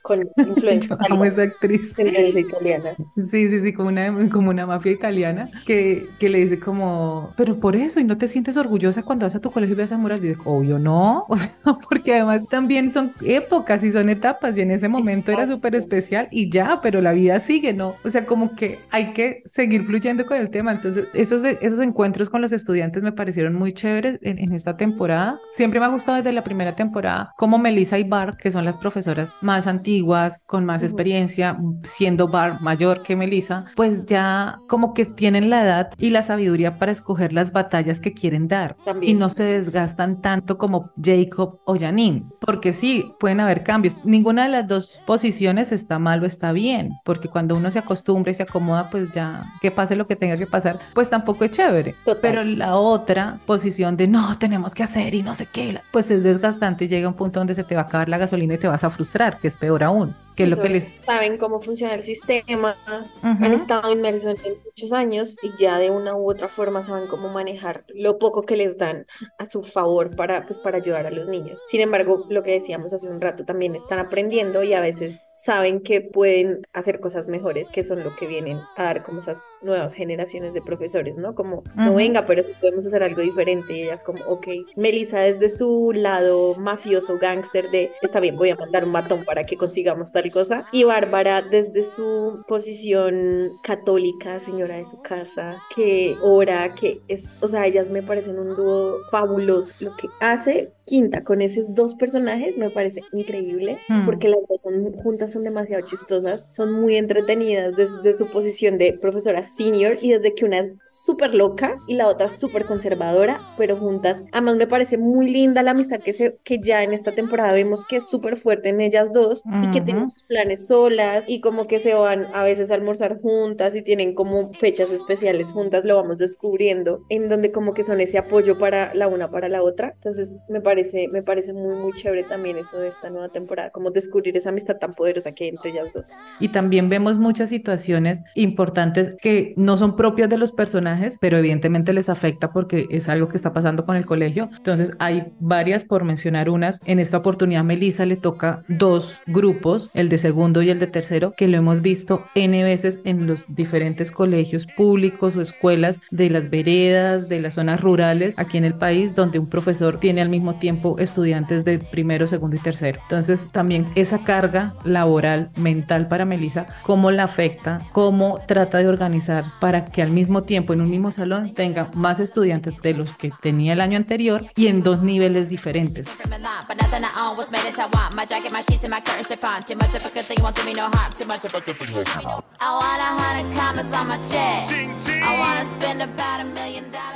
[0.03, 1.97] Con influencia amo esa actriz.
[1.97, 2.95] italiana.
[3.15, 7.59] Sí, sí, sí, como una, como una mafia italiana que, que le dice como, pero
[7.59, 9.97] por eso, y no te sientes orgullosa cuando vas a tu colegio y ves a
[9.97, 10.23] mural.
[10.23, 11.51] Y obvio no, o sea,
[11.89, 15.55] porque además también son épocas y son etapas, y en ese momento era Exacto.
[15.55, 17.95] súper especial y ya, pero la vida sigue, ¿no?
[18.03, 20.71] O sea, como que hay que seguir fluyendo con el tema.
[20.71, 24.77] Entonces, esos, de, esos encuentros con los estudiantes me parecieron muy chéveres en, en esta
[24.77, 25.39] temporada.
[25.51, 28.77] Siempre me ha gustado desde la primera temporada como Melissa y Bar, que son las
[28.77, 35.05] profesoras más antiguas, con más experiencia, siendo Bar mayor que Melissa, pues ya como que
[35.05, 39.19] tienen la edad y la sabiduría para escoger las batallas que quieren dar y También.
[39.19, 43.95] no se desgastan tanto como Jacob o Janine, porque sí, pueden haber cambios.
[44.03, 48.24] Ninguna de las dos posiciones está mal o está bien, porque cuando uno se acostumbra
[48.25, 51.43] acostumbra y se acomoda, pues ya que pase lo que tenga que pasar, pues tampoco
[51.45, 51.95] es chévere.
[52.03, 52.19] Total.
[52.21, 56.23] Pero la otra posición de no, tenemos que hacer y no sé qué, pues es
[56.23, 58.67] desgastante y llega un punto donde se te va a acabar la gasolina y te
[58.67, 60.97] vas a frustrar, que es peor aún, que Sí, es lo que les...
[61.05, 62.75] saben cómo funciona el sistema,
[63.23, 63.45] Ujú.
[63.45, 67.29] han estado inmersos en muchos años y ya de una u otra forma saben cómo
[67.29, 69.05] manejar lo poco que les dan
[69.37, 71.63] a su favor para, pues, para ayudar a los niños.
[71.67, 75.81] Sin embargo, lo que decíamos hace un rato, también están aprendiendo y a veces saben
[75.81, 79.93] que pueden hacer cosas mejores, que son lo que vienen a dar como esas nuevas
[79.93, 81.35] generaciones de profesores, ¿no?
[81.35, 81.95] Como, no Ujú.
[81.95, 87.17] venga, pero podemos hacer algo diferente y ellas como, ok, Melissa desde su lado mafioso,
[87.19, 90.65] gángster de, está bien, voy a mandar un matón para que consigamos tal cosa.
[90.71, 97.47] Y Bárbara desde su posición católica, señora de su casa, que ora, que es, o
[97.47, 99.73] sea, ellas me parecen un dúo fabuloso.
[99.79, 104.05] Lo que hace Quinta con esos dos personajes me parece increíble, Mm.
[104.05, 108.93] porque las dos son juntas, son demasiado chistosas, son muy entretenidas desde su posición de
[108.93, 113.75] profesora senior y desde que una es súper loca y la otra súper conservadora, pero
[113.75, 114.23] juntas.
[114.31, 117.85] Además me parece muy linda la amistad que, se, que ya en esta temporada vemos
[117.85, 121.67] que es súper fuerte en ellas dos y que tienen sus planes solas y como
[121.67, 125.95] que se van a veces a almorzar juntas y tienen como fechas especiales juntas, lo
[125.95, 129.93] vamos descubriendo, en donde como que son ese apoyo para la una para la otra.
[129.95, 133.91] Entonces me parece, me parece muy, muy chévere también eso de esta nueva temporada, como
[133.91, 136.13] descubrir esa amistad tan poderosa que hay entre ellas dos.
[136.39, 137.94] Y también vemos muchas situaciones
[138.35, 143.27] importantes que no son propias de los personajes, pero evidentemente les afecta porque es algo
[143.27, 144.49] que está pasando con el colegio.
[144.57, 146.81] Entonces hay varias, por mencionar unas.
[146.85, 151.33] En esta oportunidad, Melissa le toca dos grupos, el de segundo y el de tercero,
[151.35, 156.49] que lo hemos visto N veces en los diferentes colegios públicos o escuelas de las
[156.49, 160.55] veredas, de las zonas rurales aquí en el país, donde un profesor tiene al mismo
[160.55, 162.99] tiempo estudiantes de primero, segundo y tercero.
[163.03, 169.45] Entonces también esa carga laboral, mental para Melissa, cómo la afecta, cómo trata de organizar
[169.59, 173.31] para que al mismo tiempo en un mismo salón tenga más estudiantes de los que
[173.41, 176.07] tenía el año anterior y en dos niveles diferentes.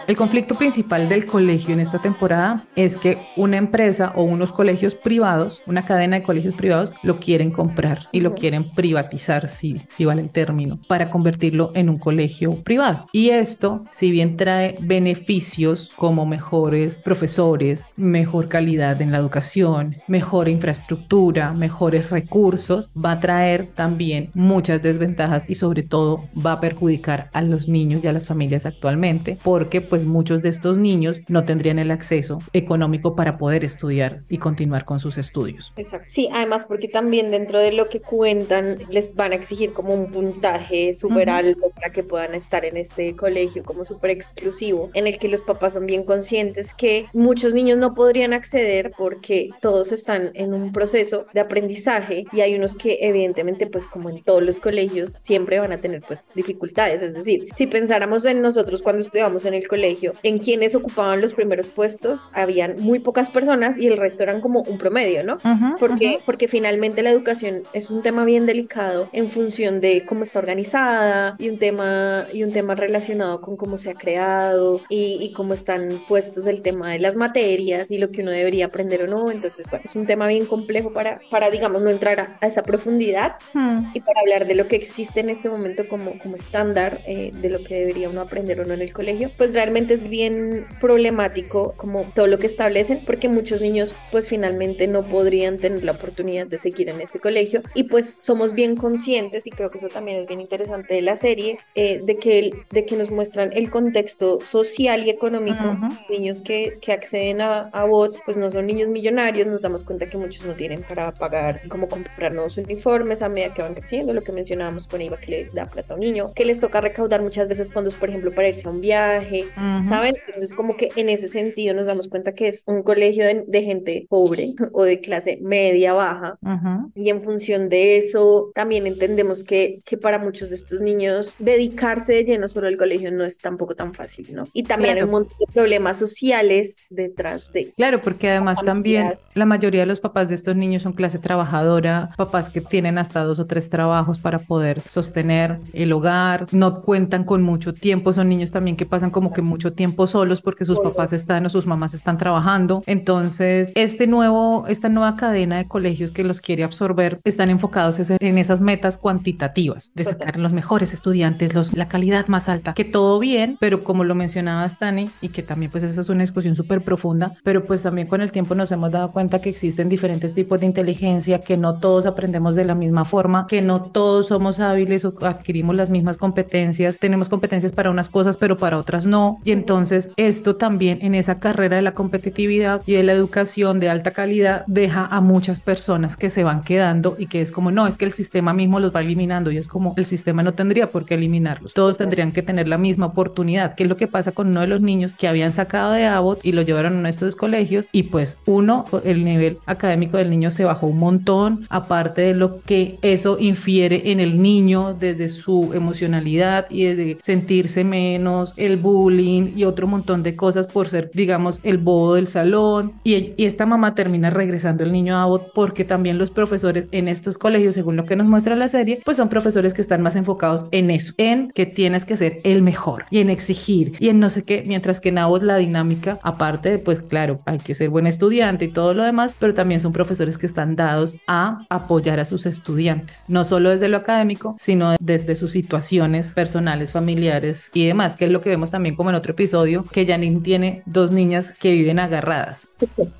[0.07, 4.95] El conflicto principal del colegio en esta temporada es que una empresa o unos colegios
[4.95, 10.05] privados, una cadena de colegios privados, lo quieren comprar y lo quieren privatizar, si, si
[10.05, 13.05] vale el término, para convertirlo en un colegio privado.
[13.13, 20.49] Y esto, si bien trae beneficios como mejores profesores, mejor calidad en la educación, mejor
[20.49, 27.29] infraestructura, mejores recursos, va a traer también muchas desventajas y sobre todo va a perjudicar
[27.33, 31.43] a los niños y a las familias actualmente, porque pues muchos de estos niños no
[31.43, 35.73] tendrían el acceso económico para poder estudiar y continuar con sus estudios.
[35.75, 36.07] Exacto.
[36.07, 40.11] Sí, además porque también dentro de lo que cuentan les van a exigir como un
[40.39, 45.17] puntaje súper alto para que puedan estar en este colegio como súper exclusivo, en el
[45.17, 50.31] que los papás son bien conscientes que muchos niños no podrían acceder porque todos están
[50.35, 54.59] en un proceso de aprendizaje y hay unos que evidentemente pues como en todos los
[54.59, 59.45] colegios siempre van a tener pues dificultades, es decir, si pensáramos en nosotros cuando estudiamos
[59.45, 63.97] en el colegio, en quienes ocupaban los primeros puestos, habían muy pocas personas y el
[63.97, 65.35] resto eran como un promedio, ¿no?
[65.35, 66.23] Ujú, Porque, ujú.
[66.25, 71.35] porque finalmente la educación es un tema bien delicado en función de cómo está organizada
[71.39, 75.53] y un tema, y un tema relacionado con cómo se ha creado y, y cómo
[75.53, 79.31] están puestos el tema de las materias y lo que uno debería aprender o no.
[79.31, 82.63] Entonces, bueno, es un tema bien complejo para, para digamos, no entrar a, a esa
[82.63, 83.91] profundidad Hmm.
[83.93, 87.49] y para hablar de lo que existe en este momento como, como estándar eh, de
[87.49, 91.73] lo que debería uno aprender o no en el colegio, pues realmente es bien problemático
[91.77, 96.47] como todo lo que establecen, porque muchos niños pues finalmente no podrían tener la oportunidad
[96.47, 100.18] de seguir en este colegio y pues somos bien conscientes y creo que eso también
[100.21, 103.69] es bien interesante de la serie, eh, de, que el- de que nos muestran el
[103.69, 105.87] contexto social y económico, Ujú.
[106.09, 110.07] niños que, que acceden a, a bots pues no son niños millonarios, nos damos cuenta
[110.09, 114.13] que muchos no tienen para pagar como comprar nuevos uniformes a medida que van creciendo,
[114.13, 116.81] lo que mencionábamos con Iva que le da plata a un niño, que les toca
[116.81, 119.83] recaudar muchas veces fondos, por ejemplo, para irse a un viaje, Ujú.
[119.83, 120.15] ¿saben?
[120.25, 123.61] Entonces como que en ese sentido nos damos cuenta que es un colegio de, de
[123.63, 126.91] gente pobre o de clase media baja Ujú.
[126.95, 132.13] y en función de eso, también entendemos que, que para muchos de estos niños dedicarse
[132.13, 134.43] de lleno solo al colegio no es tampoco tan fácil, ¿no?
[134.53, 135.05] Y también hay Claro.
[135.07, 137.71] un montón de problemas sociales detrás de...
[137.75, 142.09] Claro, porque además también la mayoría de los papás de estos niños son clase trabajadora,
[142.17, 147.23] papás que tienen hasta dos o tres trabajos para poder sostener el hogar, no cuentan
[147.23, 150.79] con mucho tiempo, son niños también que pasan como que mucho tiempo solos porque sus
[150.79, 152.81] papás están o sus mamás están trabajando.
[152.85, 158.37] Entonces, este nuevo, esta nueva cadena de colegios que los quiere absorber están enfocados en
[158.37, 163.19] esas metas cuantitativas de sacar los mejores estudiantes, los, la calidad más alta, que todo
[163.19, 166.83] bien, pero como lo mencionaba Stani y que también pues esa es una discusión súper
[166.83, 170.59] profunda, pero pues también con el tiempo nos hemos dado cuenta que existen diferentes tipos
[170.59, 175.05] de inteligencia, que no todos aprendemos de la misma forma, que no todos somos hábiles
[175.05, 179.39] o adquirimos las mismas competencias, tenemos competencias para unas cosas, pero para otras no.
[179.43, 183.89] Y entonces esto también en esa carrera de la competitividad y de la educación de
[183.89, 187.87] alta calidad deja a muchas personas que se van quedando y que es como, no,
[187.87, 190.87] es que el sistema mismo los va eliminando y es como el sistema no tendría
[190.87, 191.73] por qué eliminarlos.
[191.73, 194.67] Todos tendrían que tener la misma oportunidad, que es lo que pasa con uno de
[194.67, 198.37] los niños que habían sacado de Abbott y lo llevaron a estos colegios y pues
[198.45, 203.37] uno, el nivel académico del niño se bajó un montón, aparte de lo que eso
[203.39, 209.87] infiere en el niño desde su emocionalidad y desde sentirse menos, el bullying y otro
[209.87, 212.93] montón de cosas por ser, digamos, el bobo del salón.
[213.03, 217.37] Y, esta mamá termina regresando el niño a Abbott porque también los profesores en estos
[217.37, 220.67] colegios, según lo que nos muestra la serie, pues son profesores que están más enfocados
[220.71, 224.29] en eso, en que tienes que ser el mejor y en exigir y en no
[224.29, 227.89] sé qué, mientras que en Abbott la dinámica, aparte de, pues claro, hay que ser
[227.89, 232.19] buen estudiante y todo lo demás, pero también son profesores que están dados a apoyar
[232.19, 237.85] a sus estudiantes, no solo desde lo académico, sino desde sus situaciones personales, familiares y
[237.85, 241.11] demás, que es lo que vemos también como en otro episodio, que Janine tiene dos
[241.11, 242.69] niñas que viven agarradas.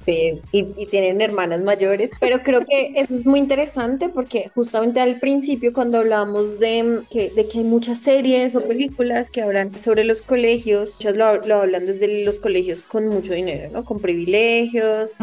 [0.06, 5.00] Sí, y, y tienen hermanas mayores, pero creo que eso es muy interesante porque justamente
[5.00, 6.04] al principio cuando
[6.50, 10.96] hablamos de que, de que hay muchas series o películas que hablan sobre los colegios,
[10.96, 13.86] muchas lo, lo hablan desde los colegios con mucho dinero, ¿no?
[13.86, 15.16] Con privilegios,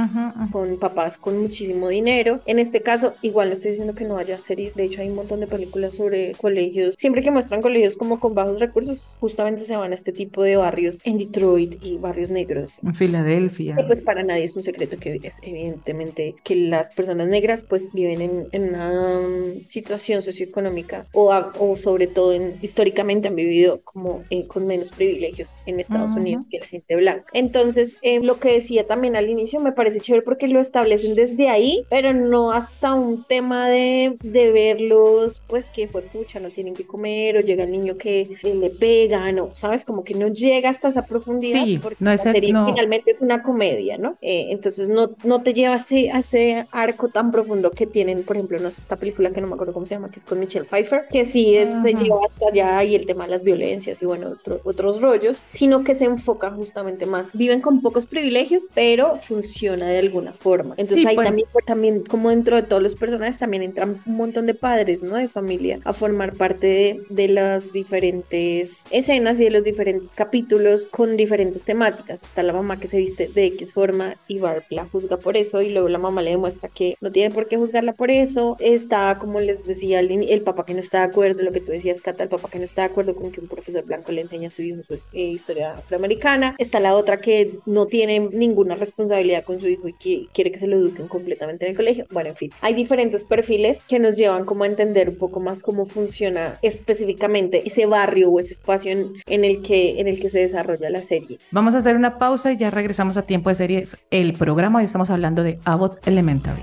[0.52, 2.40] con papás con muchísimo dinero.
[2.46, 5.16] En este caso, igual no estoy diciendo que no haya series, de hecho hay un
[5.16, 6.94] montón de películas sobre colegios.
[6.96, 10.56] Siempre que muestran colegios como con bajos recursos, justamente se van a este tipo de
[10.56, 12.78] barrios en Detroit y barrios negros.
[12.82, 13.74] En Filadelfia.
[13.76, 17.92] Que, pues para nadie es un secreto que es evidentemente que las personas negras pues
[17.92, 23.36] viven en, en una um, situación socioeconómica o, a- o sobre todo en, históricamente han
[23.36, 26.06] vivido como eh, con menos privilegios en Estados.
[26.16, 27.24] Unidos que la gente blanca.
[27.32, 31.48] Entonces, eh, lo que decía también al inicio me parece chévere porque lo establecen desde
[31.48, 36.74] ahí, pero no hasta un tema de, de verlos, pues que fue pucha, no tienen
[36.74, 39.84] que comer o llega el niño que eh, le pegan o, ¿sabes?
[39.84, 42.66] Como que no llega hasta esa profundidad Sí, porque no la es el- serie no.
[42.66, 44.16] finalmente es una comedia, ¿no?
[44.22, 48.22] Eh, entonces no, no te lleva a ese, a ese arco tan profundo que tienen,
[48.24, 50.24] por ejemplo, no sé, esta película que no me acuerdo cómo se llama, que es
[50.24, 53.42] con Michelle Pfeiffer, que sí es, se lleva hasta allá y el tema de las
[53.42, 57.32] violencias y bueno, otro- otros rollos, sino que se enfoca justamente más.
[57.32, 60.74] Viven con pocos privilegios, pero funciona de alguna forma.
[60.76, 61.26] Entonces Sí, ahí pues.
[61.28, 65.16] también, también, como dentro de todos los personajes, también entran un montón de padres, ¿no?
[65.16, 70.88] De familia a formar parte de, de las diferentes escenas y de los diferentes capítulos
[70.90, 72.22] con diferentes temáticas.
[72.22, 75.62] Está la mamá que se viste de X forma y Barb la juzga por eso
[75.62, 78.56] y luego la mamá le demuestra que no tiene por qué juzgarla por eso.
[78.60, 81.72] Está, como les decía, el, el papá que no está de acuerdo, lo que tú
[81.72, 84.22] decías, Cata, el papá que no está de acuerdo con que un profesor blanco le
[84.22, 86.54] enseñe a su hijo su eh, historia afroamericana.
[86.58, 90.58] Está la otra que no tiene ninguna responsabilidad con su hijo y que quiere que
[90.58, 92.06] se lo eduquen completamente en el colegio.
[92.10, 95.62] Bueno, en fin, hay diferentes perfiles que nos llevan como a entender un poco más
[95.62, 100.28] cómo funciona específicamente ese barrio o ese espacio en, en el, que, en el que
[100.28, 101.38] se desarrolla la serie.
[101.50, 104.04] Vamos a hacer una pausa y ya regresamos a tiempo de series.
[104.10, 106.62] El programa hoy estamos hablando de Abbott Elementary.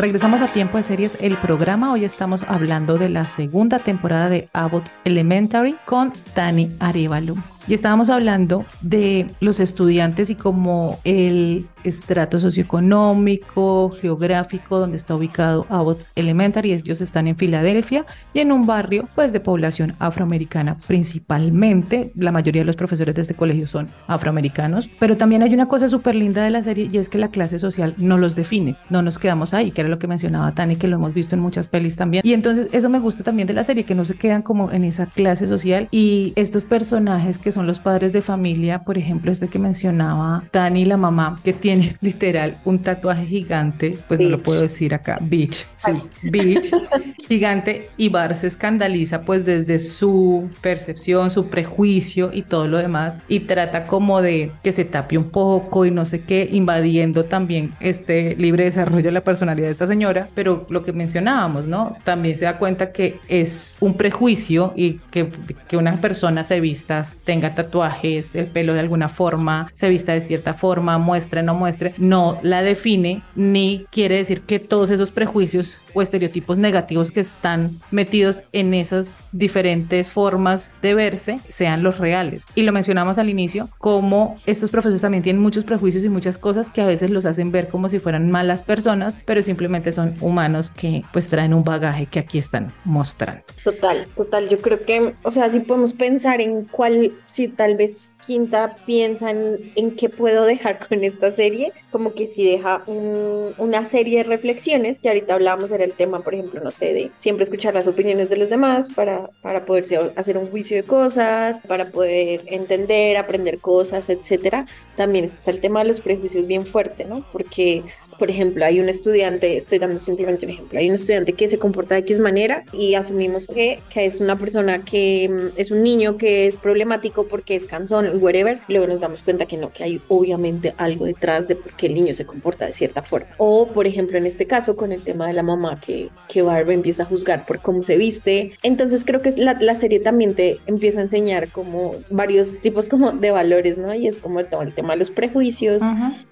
[0.00, 1.92] Regresamos a Tiempo de Series, el programa.
[1.92, 7.34] Hoy estamos hablando de la segunda temporada de Abbott Elementary con Tani Arevalo.
[7.68, 15.66] Y estábamos hablando de los estudiantes y como el estrato socioeconómico, geográfico, donde está ubicado
[15.68, 16.72] Abbott Elementary.
[16.72, 22.12] Ellos están en Filadelfia y en un barrio pues de población afroamericana principalmente.
[22.16, 24.88] La mayoría de los profesores de este colegio son afroamericanos.
[24.98, 27.58] Pero también hay una cosa súper linda de la serie y es que la clase
[27.58, 28.76] social no los define.
[28.88, 31.40] No nos quedamos ahí, que era lo que mencionaba Tani, que lo hemos visto en
[31.40, 32.22] muchas pelis también.
[32.26, 34.84] Y entonces eso me gusta también de la serie, que no se quedan como en
[34.84, 39.32] esa clase social y estos personajes que que son los padres de familia, por ejemplo,
[39.32, 44.40] este que mencionaba Dani, la mamá, que tiene literal un tatuaje gigante, pues no lo
[44.40, 45.90] puedo decir acá, bitch, sí,
[46.22, 46.70] bitch,
[47.28, 53.18] gigante, y Bar se escandaliza pues desde su percepción, su prejuicio y todo lo demás,
[53.26, 57.72] y trata como de que se tape un poco y no sé qué, invadiendo también
[57.80, 61.96] este libre desarrollo de la personalidad de esta señora, pero lo que mencionábamos, ¿no?
[62.04, 65.32] También se da cuenta que es un prejuicio y que,
[65.66, 67.00] que una persona se vista,
[67.40, 71.94] tenga tatuajes, el pelo de alguna forma, se vista de cierta forma, muestre, no muestre,
[71.96, 77.70] no la define ni quiere decir que todos esos prejuicios o estereotipos negativos que están
[77.90, 82.44] metidos en esas diferentes formas de verse sean los reales.
[82.54, 86.70] Y lo mencionamos al inicio, como estos profesores también tienen muchos prejuicios y muchas cosas
[86.70, 90.70] que a veces los hacen ver como si fueran malas personas, pero simplemente son humanos
[90.70, 93.42] que pues traen un bagaje que aquí están mostrando.
[93.64, 94.48] Total, total.
[94.48, 99.30] Yo creo que, o sea, si podemos pensar en cuál, si tal vez Quinta piensa
[99.30, 104.24] en, qué puedo dejar con esta serie, como que si deja un- una serie de
[104.24, 107.88] reflexiones, que ahorita hablábamos era el tema, por ejemplo, no sé, de siempre escuchar las
[107.88, 113.16] opiniones de los demás para, para poderse hacer un juicio de cosas, para poder entender,
[113.16, 114.66] aprender cosas, etcétera.
[114.96, 117.26] También está el tema de los prejuicios bien fuerte, ¿no?
[117.32, 117.84] Porque
[118.20, 121.58] por ejemplo, hay un estudiante, estoy dando simplemente un ejemplo, hay un estudiante que se
[121.58, 125.82] comporta de X manera y asumimos que, que es una persona que mm, es un
[125.82, 129.84] niño que es problemático porque es cansón, whatever, luego nos damos cuenta que no, que
[129.84, 133.28] hay obviamente algo detrás de por qué el niño se comporta de cierta forma.
[133.38, 136.70] O, por ejemplo, en este caso, con el tema de la mamá que, que Barb
[136.70, 138.52] empieza a juzgar por cómo se viste.
[138.62, 143.12] Entonces creo que la, la serie también te empieza a enseñar como varios tipos como
[143.12, 143.94] de valores, ¿no?
[143.94, 145.82] Y es como todo el tema de los prejuicios,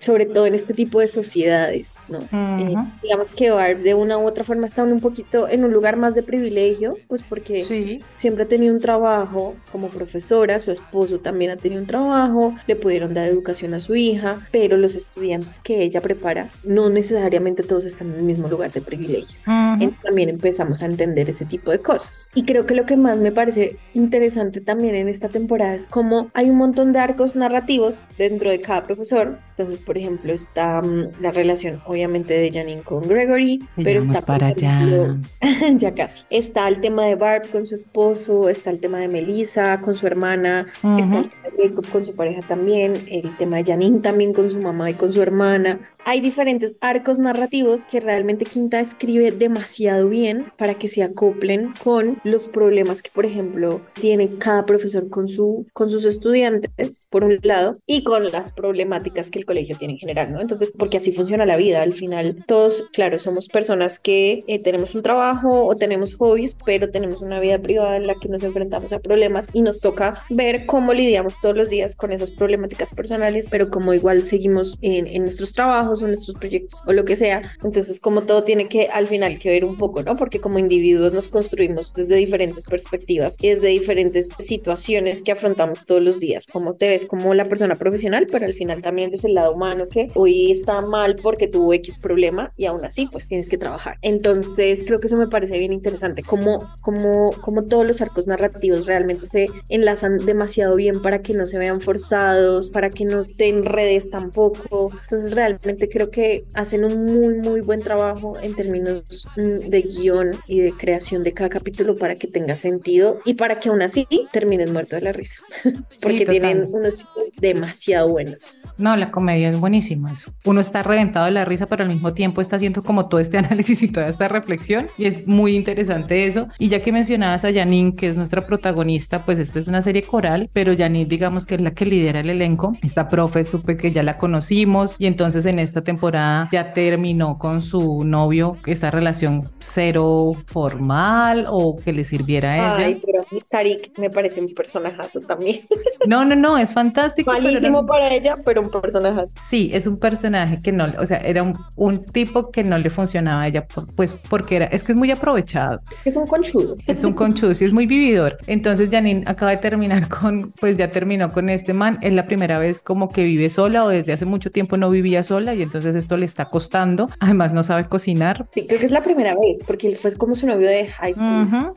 [0.01, 1.78] sobre todo en este tipo de sociedades,
[2.09, 2.19] ¿no?
[2.33, 2.85] Eh, Ujú.
[3.03, 6.15] digamos que Barb de una u otra forma está un poquito en un lugar más
[6.15, 8.01] de privilegio, pues porque Sí.
[8.15, 12.77] siempre ha tenido un trabajo como profesora, su esposo también ha tenido un trabajo, le
[12.77, 17.85] pudieron dar educación a su hija, pero los estudiantes que ella prepara no necesariamente todos
[17.85, 19.39] están en el mismo lugar de privilegio.
[19.47, 19.83] Ujú.
[19.83, 22.31] En- también empezamos a entender ese tipo de cosas.
[22.35, 26.31] Y creo que lo que más me parece interesante también en esta temporada es cómo
[26.35, 29.39] hay un montón de arcos narrativos dentro de cada profesor.
[29.57, 34.21] Entonces, por ejemplo, está mm, la relación obviamente de Janine con Gregory, Y pero está
[34.23, 35.17] para allá.
[35.77, 36.25] ya casi.
[36.31, 40.07] Está el tema de Barb con su esposo, está el tema de Melissa con su
[40.07, 40.67] hermana,
[40.99, 44.51] está el tema de Jacob con su pareja también, el tema de Janine también con
[44.51, 45.81] su mamá y con su hermana.
[46.05, 52.17] Hay diferentes arcos narrativos que realmente Quinta escribe demasiado bien para que se acoplen con
[52.25, 57.39] los problemas que, por ejemplo, tiene cada profesor con, su, con sus estudiantes, por un
[57.43, 60.41] lado, y con las problemáticas que el colegio tiene en general, ¿no?
[60.41, 64.95] Entonces, porque así funciona la vida, al final todos, claro, somos personas que eh, tenemos
[64.95, 68.93] un trabajo o tenemos hobbies, pero tenemos una vida privada en la que nos enfrentamos
[68.93, 73.49] a problemas y nos toca ver cómo lidiamos todos los días con esas problemáticas personales,
[73.51, 77.17] pero como igual seguimos en, en nuestros trabajos o en nuestros proyectos o lo que
[77.17, 80.17] sea, entonces como todo tiene que al final que ver un poco, ¿no?
[80.17, 86.03] Porque como individuos nos construimos desde diferentes perspectivas y desde diferentes situaciones que afrontamos todos
[86.03, 89.35] los días, como te ves como la persona profesional, pero al final también desde el
[89.35, 93.49] lado humano que hoy está mal porque tuvo X problema y aún así pues tienes
[93.49, 93.99] que trabajar.
[94.03, 98.87] Entonces creo que eso me parece bien interesante, como, como, como todos los arcos narrativos
[98.87, 103.49] realmente se enlazan demasiado bien para que no se vean forzados, para que no te
[103.49, 104.91] enredes tampoco.
[105.03, 110.33] Entonces realmente creo que hacen un muy, muy buen trabajo en términos mm, de guion
[110.47, 114.07] y de creación de cada capítulo para que tenga sentido y para que aún así
[114.33, 115.41] termines muerto de la risa.
[116.03, 116.33] Porque total.
[116.33, 118.61] tienen unos chistes demasiado buenos.
[118.77, 120.13] No, la comedia es buenísima.
[120.45, 123.39] Uno está reventado de la risa, pero al mismo tiempo está haciendo como todo este
[123.39, 124.89] análisis y toda esta reflexión.
[124.97, 126.49] Y es muy interesante eso.
[126.59, 130.03] Y ya que mencionabas a Janine, que es nuestra protagonista, pues esta es una serie
[130.03, 132.73] coral, pero Janine, digamos que es la que lidera el elenco.
[132.83, 134.95] Esta profe, supe que ya la conocimos.
[134.99, 141.77] Y entonces en esta temporada ya terminó con su novio, esta relación cero formal o
[141.77, 142.87] que le sirviera a ella.
[142.87, 145.61] Ay, pero Tarik me parece un personajazo también.
[146.07, 147.31] No, no, no, es fantástico.
[147.31, 149.35] pero Malísimo para ella, pero un personajazo.
[149.49, 152.91] Sí, es un personaje que no, o sea, era un, un tipo que no le
[152.91, 156.77] funcionaba a ella, por- pues porque era, es que es muy aprovechado, Es un conchudo.
[156.87, 158.39] es un conchudo, sí, es muy vividor.
[158.47, 162.59] Entonces Janine acaba de terminar con, pues ya terminó con este man, es la primera
[162.59, 165.95] vez como que vive sola o desde hace mucho tiempo no vivía sola y entonces
[165.97, 168.47] esto le está costando, además no sabe cocinar.
[168.55, 171.15] Sí, creo que es la primera vez, porque él fue como su novio de high
[171.15, 171.73] school.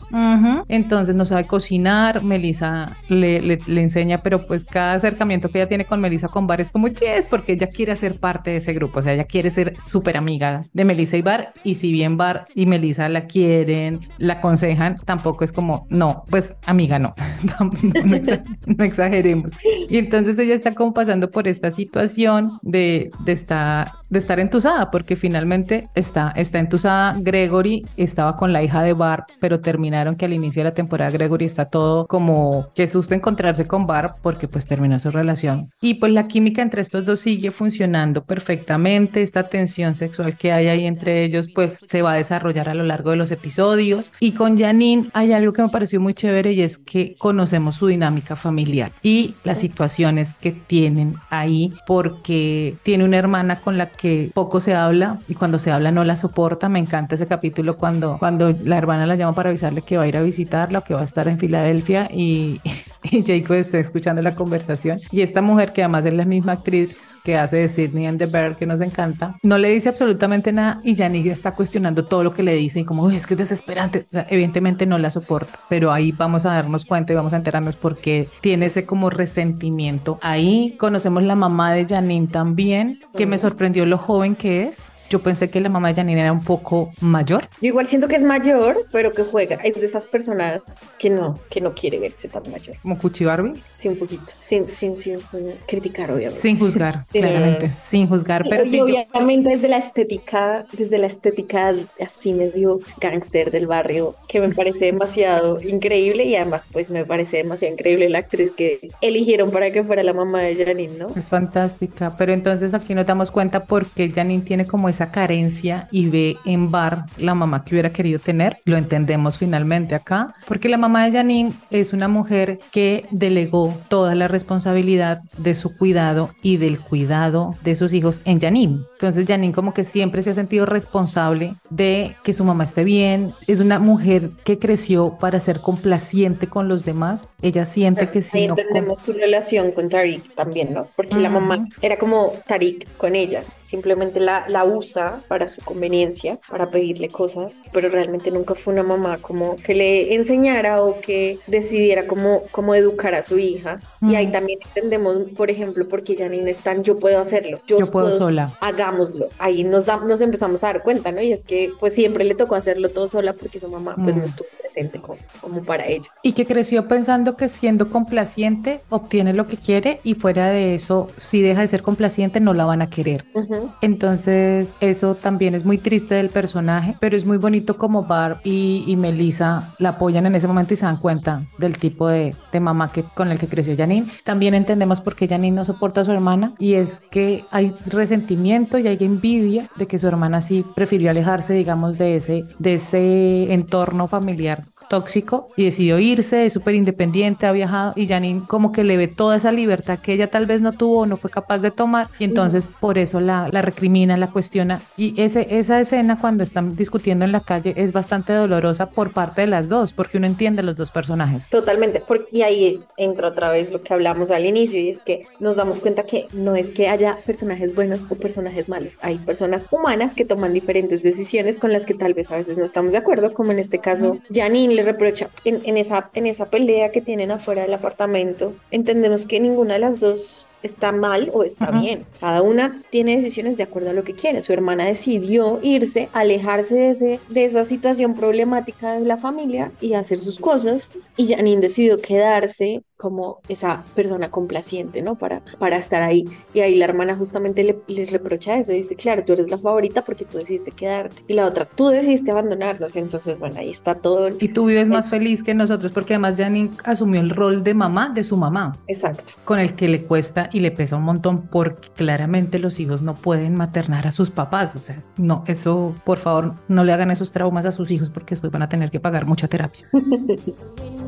[0.67, 5.67] Entonces no sabe cocinar, Melissa le, le, le enseña, pero pues cada acercamiento que ella
[5.67, 8.73] tiene con Melissa con Bar es como, yes, porque ella quiere ser parte de ese
[8.73, 12.17] grupo, o sea, ella quiere ser súper amiga de Melissa y Bar, y si bien
[12.17, 17.13] Bar y Melissa la quieren, la aconsejan, tampoco es como, no, pues amiga, no,
[17.59, 17.71] no,
[18.05, 18.17] no
[18.65, 19.53] no exageremos.
[19.89, 24.91] Y entonces ella está como pasando por esta situación de, de, estar, de estar entusada,
[24.91, 27.17] porque finalmente está, está entusada.
[27.19, 31.11] Gregory estaba con la hija de Barb, pero terminaron que al inicio de la temporada
[31.11, 35.69] Gregory está todo como que susto encontrarse con Barb porque pues terminó su relación.
[35.81, 39.20] Y pues la química entre estos dos sigue funcionando perfectamente.
[39.21, 42.83] Esta tensión sexual que hay ahí entre ellos pues se va a desarrollar a lo
[42.83, 44.11] largo de los episodios.
[44.19, 47.87] Y con Janine hay algo que me pareció muy chévere y es que conocemos su
[47.87, 54.31] dinámica familiar y las situaciones que tienen ahí porque tiene una hermana con la que
[54.33, 56.69] poco se habla y cuando se habla no la soporta.
[56.69, 60.07] Me encanta ese capítulo cuando, cuando la hermana la llama para avisarle que va a
[60.07, 62.59] ir a visitarla o que va a estar en Filadelfia y,
[63.03, 64.99] y Jacob está escuchando la conversación.
[65.11, 68.25] Y esta mujer, que además es la misma actriz que hace de Sidney and the
[68.25, 69.10] Bear, que nos encanta,
[69.43, 73.03] no le dice absolutamente nada y Yannick está cuestionando todo lo que le dicen, como
[73.03, 74.05] "Uy, es que es desesperante.
[74.29, 77.97] Evidentemente no la soporta, pero ahí vamos a darnos cuenta y vamos a enterarnos por
[77.97, 80.19] qué tiene ese como resentimiento.
[80.21, 84.91] Ahí conocemos la mamá de Janine también, que me sorprendió lo joven que es.
[85.11, 87.43] Yo pensé que la mamá de Janine era un poco mayor.
[87.61, 89.57] Yo igual siento que es mayor, pero que juega.
[89.57, 90.61] Es de esas personas
[90.97, 92.77] que no, que no quiere verse tan mayor.
[92.81, 94.23] Como Cuchi Barbie, Sí, un poquito.
[94.41, 95.19] Sin, sin, sin
[95.67, 96.39] criticar, obviamente.
[96.39, 97.19] sin juzgar, Sí.
[97.19, 102.31] claramente, sin juzgar, pero y sí, yo- obviamente desde la estética, desde la estética así
[102.31, 107.73] medio gangster del barrio, que me parece demasiado increíble y además pues me parece demasiado
[107.73, 111.07] increíble la actriz que eligieron para que fuera la mamá de Janine, ¿no?
[111.17, 116.09] Es fantástica, pero entonces aquí nos damos cuenta porque Janine tiene como esa carencia y
[116.09, 118.57] ve en Bar la mamá que hubiera querido tener.
[118.65, 124.13] Lo entendemos finalmente acá, porque la mamá de Janine es una mujer que delegó toda
[124.15, 128.81] la responsabilidad de su cuidado y del cuidado de sus hijos en Janine.
[128.93, 133.33] Entonces Janine como que siempre se ha sentido responsable de que su mamá esté bien.
[133.47, 137.27] Es una mujer que creció para ser complaciente con los demás.
[137.41, 138.55] Ella siente que si Ahí no...
[138.57, 140.85] entendemos su relación con Tariq también, ¿no?
[140.95, 141.39] Porque la Ujú.
[141.39, 144.90] mamá era como Tariq con ella, simplemente la, la usa
[145.27, 150.13] para su conveniencia, para pedirle cosas, pero realmente nunca fue una mamá como que le
[150.15, 153.79] enseñara o que decidiera cómo, cómo educar a su hija.
[154.01, 154.33] Y ahí Ujú.
[154.33, 158.53] también entendemos, por ejemplo, porque Janine es tan, yo puedo hacerlo, yo, Yo puedo sola.
[158.59, 159.29] hagámoslo.
[159.37, 161.21] Ahí nos, da, nos empezamos a dar cuenta, ¿no?
[161.21, 164.23] Y es que pues siempre le tocó hacerlo todo sola porque su mamá pues no
[164.23, 164.25] Mm.
[164.25, 166.09] estuvo presente como, como para ella.
[166.23, 171.07] Y que creció pensando que siendo complaciente obtiene lo que quiere y fuera de eso,
[171.17, 173.23] si deja de ser complaciente no la van a querer.
[173.33, 173.69] Ujú.
[173.81, 178.95] Entonces eso también es muy triste del personaje, pero es muy bonito como Barb y,
[179.01, 182.91] Melissa la apoyan en ese momento y se dan cuenta del tipo de, de mamá
[182.91, 184.07] que, con el que creció Janine.
[184.23, 188.77] También entendemos por qué Janine no soporta a su hermana y es que hay resentimiento
[188.77, 193.53] y hay envidia de que su hermana sí prefirió alejarse, digamos, de ese, de ese
[193.53, 198.83] entorno familiar tóxico y decidió irse, es súper independiente, ha viajado y Janine como que
[198.83, 201.59] le ve toda esa libertad que ella tal vez no tuvo o no fue capaz
[201.59, 206.19] de tomar y entonces por eso la, la recrimina, la cuestiona y ese, esa escena
[206.19, 210.17] cuando están discutiendo en la calle es bastante dolorosa por parte de las dos porque
[210.17, 211.47] uno entiende a los dos personajes.
[211.47, 215.25] Totalmente, porque y ahí entra otra vez lo que hablamos al inicio y es que
[215.39, 219.63] nos damos cuenta que no es que haya personajes buenos o personajes malos, hay personas
[219.71, 222.97] humanas que toman diferentes decisiones con las que tal vez a veces no estamos de
[222.97, 227.01] acuerdo, como en este caso Janine le reprocha en, en esa, en esa pelea que
[227.01, 232.05] tienen afuera del apartamento, entendemos que ninguna de las dos está mal o está bien.
[232.19, 234.41] Cada una tiene decisiones de acuerdo a lo que quiere.
[234.41, 239.93] Su hermana decidió irse, alejarse de, ese, de esa situación problemática de la familia y
[239.93, 240.91] hacer sus cosas.
[241.17, 245.15] Y Janine decidió quedarse como esa persona complaciente, ¿no?
[245.17, 246.25] Para, para estar ahí.
[246.53, 248.71] Y ahí la hermana justamente le, le reprocha eso.
[248.73, 251.23] Dice, claro, tú eres la favorita porque tú decidiste quedarte.
[251.27, 252.95] Y la otra, tú decidiste abandonarnos.
[252.95, 254.27] Entonces, bueno, ahí está todo.
[254.27, 257.73] el- Y tú vives más feliz que nosotros porque además Janine asumió el rol de
[257.73, 258.77] mamá de su mamá.
[258.87, 259.33] Exacto.
[259.45, 263.15] con el que le cuesta y le pesa un montón porque claramente los hijos no
[263.15, 264.75] pueden maternar a sus papás.
[264.75, 268.31] O sea, no, eso, por favor, no le hagan esos traumas a sus hijos porque
[268.31, 269.85] después van a tener que pagar mucha terapia.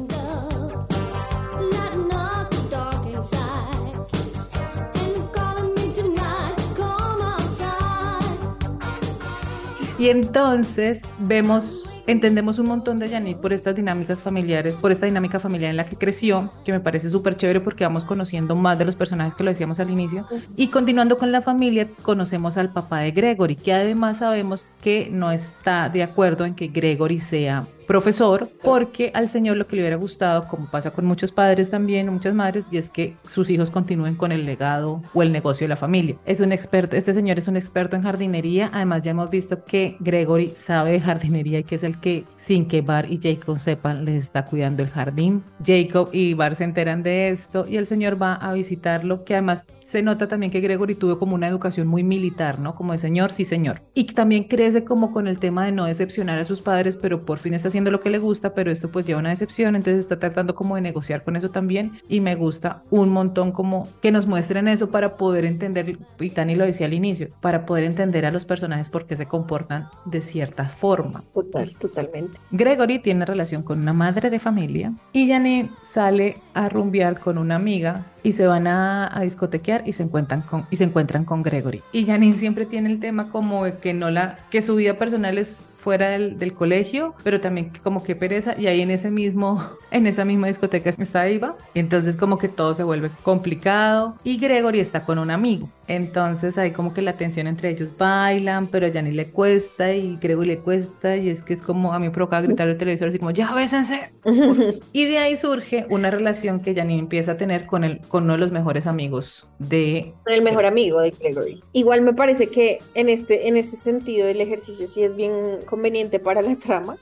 [10.03, 15.39] Y entonces vemos, entendemos un montón de Janine por estas dinámicas familiares, por esta dinámica
[15.39, 18.86] familiar en la que creció, que me parece súper chévere porque vamos conociendo más de
[18.86, 20.26] los personajes que lo decíamos al inicio.
[20.56, 25.32] Y continuando con la familia, conocemos al papá de Gregory, que además sabemos que no
[25.32, 29.95] está de acuerdo en que Gregory sea profesor, porque al señor lo que le hubiera
[29.95, 34.15] gustado, como pasa con muchos padres también, muchas madres, y es que sus hijos continúen
[34.15, 36.15] con el legado o el negocio de la familia.
[36.25, 39.97] Es un experto, este señor es un experto en jardinería, además ya hemos visto que
[39.99, 44.05] Gregory sabe de jardinería y que es el que, sin que Bar y Jacob sepan,
[44.05, 45.43] les está cuidando el jardín.
[45.65, 49.65] Jacob y Bar se enteran de esto y el señor va a visitarlo, que además
[49.86, 52.75] se nota también que Gregory tuvo como una educación muy militar, ¿no?
[52.75, 53.81] Como de señor, sí señor.
[53.93, 57.39] Y también crece como con el tema de no decepcionar a sus padres, pero por
[57.39, 60.19] fin está haciendo lo que le gusta, pero esto pues lleva una decepción, entonces está
[60.19, 64.28] tratando como de negociar con eso también y me gusta un montón como que nos
[64.28, 68.32] muestren eso para poder entender, y Tani lo decía al inicio, para poder entender a
[68.32, 71.24] los personajes por qué se comportan de cierta forma.
[71.34, 72.39] Total, totalmente.
[72.51, 77.55] Gregory tiene relación con una madre de familia y Janine sale a rumbear con una
[77.55, 81.41] amiga y se van a, a discotequear y se encuentran con y se encuentran con
[81.41, 81.82] Gregory.
[81.91, 85.38] Y Janine siempre tiene el tema como de que no la que su vida personal
[85.38, 89.61] es fuera del, del colegio, pero también como que pereza y ahí en ese mismo
[89.91, 94.38] en esa misma discoteca está Eva, y entonces como que todo se vuelve complicado y
[94.38, 95.69] Gregory está con un amigo.
[95.88, 100.17] Entonces ahí como que la tensión entre ellos bailan, pero a Janine le cuesta y
[100.21, 103.09] Gregory le cuesta y es que es como a mí me provoca gritar el televisor
[103.09, 104.13] así como ya bésense.
[104.93, 108.34] y de ahí surge una relación que Janine empieza a tener con el con uno
[108.34, 111.61] de los mejores amigos de El mejor amigo de Gregory.
[111.73, 115.34] Igual me parece que en este, en este sentido el ejercicio sí es bien
[115.74, 116.97] conveniente para la trama,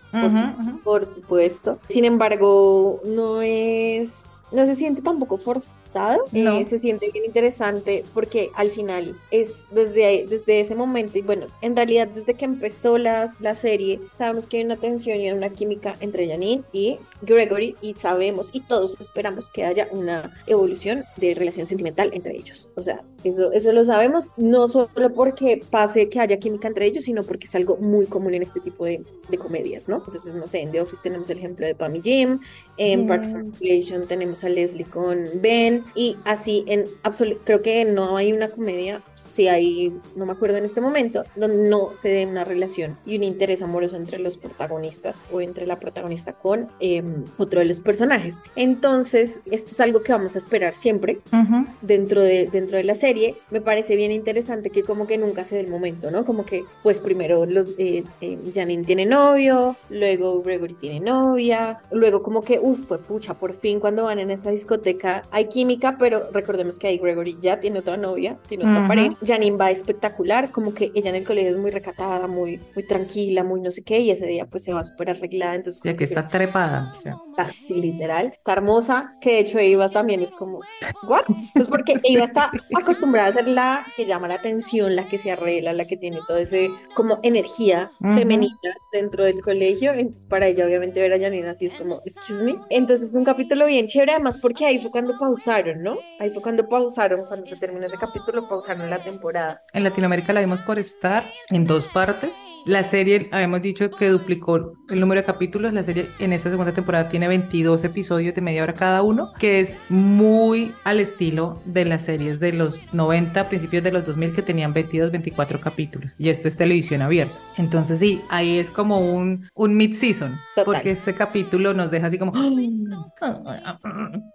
[0.85, 1.77] por, supuesto.
[1.89, 4.39] Sin embargo, no es...
[4.51, 6.57] No se siente tampoco forzado, No.
[6.59, 11.21] eh, se siente bien interesante porque al final es desde, ahí- desde ese momento y
[11.21, 15.31] bueno, en realidad desde que empezó la, la serie sabemos que hay una tensión y
[15.31, 21.05] una química entre Janine y Gregory y sabemos y todos esperamos que haya una evolución
[21.17, 22.69] de relación sentimental entre ellos.
[22.75, 27.05] O sea, eso, eso lo sabemos no solo porque pase que haya química entre ellos,
[27.05, 29.97] sino porque es algo muy común en este tipo de, de comedias, ¿no?
[29.97, 32.39] Entonces, no sé, en The Office tenemos el ejemplo de Pam y Jim,
[32.77, 33.07] en.
[33.07, 38.17] Parks and Recreation tenemos a Leslie con Ben y así en absoluto, creo que no
[38.17, 42.25] hay una comedia, si hay, no me acuerdo en este momento, donde no se dé
[42.25, 47.03] una relación y un interés amoroso entre los protagonistas o entre la protagonista con eh,
[47.37, 48.39] otro de los personajes.
[48.55, 51.67] Entonces, esto es algo que vamos a esperar siempre Ujú.
[51.81, 55.55] dentro de, dentro de la serie, me parece bien interesante que como que nunca se
[55.55, 56.25] dé el momento, ¿no?
[56.25, 62.23] Como que, pues primero los, eh, eh, Janine tiene novio, luego Gregory tiene novia, luego
[62.23, 66.29] como que, uff, fue pucha, por fin cuando van en esa discoteca hay química, pero
[66.31, 68.87] recordemos que ahí Gregory ya tiene otra novia, tiene otra Ujú.
[68.87, 69.15] pareja.
[69.25, 73.43] Janine va espectacular, como que ella en el colegio es muy recatada, muy, muy tranquila,
[73.43, 75.81] muy no sé qué, y ese día pues se va súper arreglada, entonces...
[75.83, 76.89] Ya como que está trepada.
[76.91, 77.19] o sea.
[77.35, 78.27] Está, sí, literal.
[78.35, 80.67] Está hermosa, que de hecho Eva también es como,
[81.01, 81.23] ¿what?
[81.55, 85.31] Pues porque Eva está acostumbrada a ser la que llama la atención, la que se
[85.31, 88.07] arregla, la que tiene todo ese como energía Ujú.
[88.07, 88.57] femenina
[88.91, 89.93] dentro del colegio.
[89.93, 92.65] Entonces para ella obviamente ver a Janina así es como, excuse me.
[92.69, 95.97] Entonces es un capítulo bien chévere, además porque ahí fue cuando pausaron, ¿no?
[96.19, 99.61] Ahí fue cuando pausaron, cuando se terminó ese capítulo, pausaron la temporada.
[99.73, 102.35] En Latinoamérica la vimos por estar en dos partes.
[102.65, 105.73] La serie, habíamos dicho que duplicó el número de capítulos.
[105.73, 109.59] La serie en esta segunda temporada tiene 22 episodios de media hora cada uno, que
[109.59, 114.41] es muy al estilo de las series de los 90, principios de los 2000, que
[114.43, 116.15] tenían 22, 24 capítulos.
[116.19, 117.33] Y esto es televisión abierta.
[117.57, 122.33] Entonces sí, ahí es como un, un mid-season, porque este capítulo nos deja así como...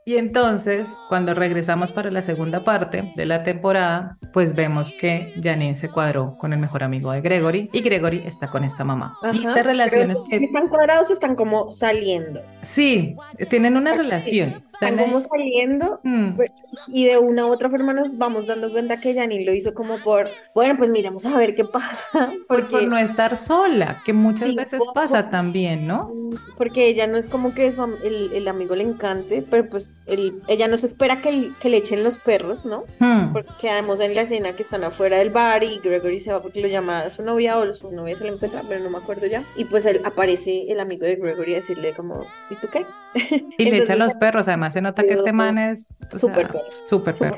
[0.05, 5.74] Y entonces, cuando regresamos para la segunda parte de la temporada, pues vemos que Janine
[5.74, 9.17] se cuadró con el mejor amigo de Gregory y Gregory está con esta mamá.
[9.33, 12.43] y estas relaciones que ¿Están cuadrados o están como saliendo?
[12.62, 13.17] sí,
[13.51, 14.51] tienen una relación.
[14.67, 16.39] Están Están como saliendo Mm,
[16.89, 19.99] Y de una u otra forma nos vamos dando cuenta que Janine lo hizo como
[19.99, 22.09] por, bueno, pues miremos a ver qué pasa,
[22.49, 26.12] Pues por porque, no estar sola, que muchas Sí, veces pasa también, ¿no?
[26.57, 29.97] porque ella no es como que su am- el, el amigo le encante, pero pues
[30.07, 32.85] el- ella no se espera que, le echen los perros, ¿no?
[32.99, 36.43] Mm, Porque quedamos en la escena que están afuera del bar y Gregory se va
[36.43, 38.98] porque lo llama a su novia o su novia se lo encuentra, pero no me
[38.98, 39.42] acuerdo ya.
[39.57, 42.86] Y pues él, aparece el amigo de Gregory a decirle como, ¿y tú qué?
[43.59, 46.61] Y le echa Entonces, los perros, además se nota que este man es Súper perro.
[46.84, 47.36] súper perro.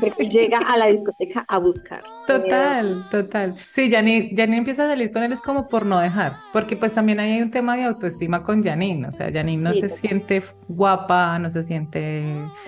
[0.00, 2.02] Porque llega a la discoteca a buscar.
[2.26, 3.54] Total, total.
[3.70, 6.92] Sí, Janine, Janine empieza a salir con él es como por no dejar, porque pues
[6.94, 10.00] también hay un tema de autoestima con Janine, o sea, Janine no Sí, se total.
[10.00, 12.24] siente guapa, no se siente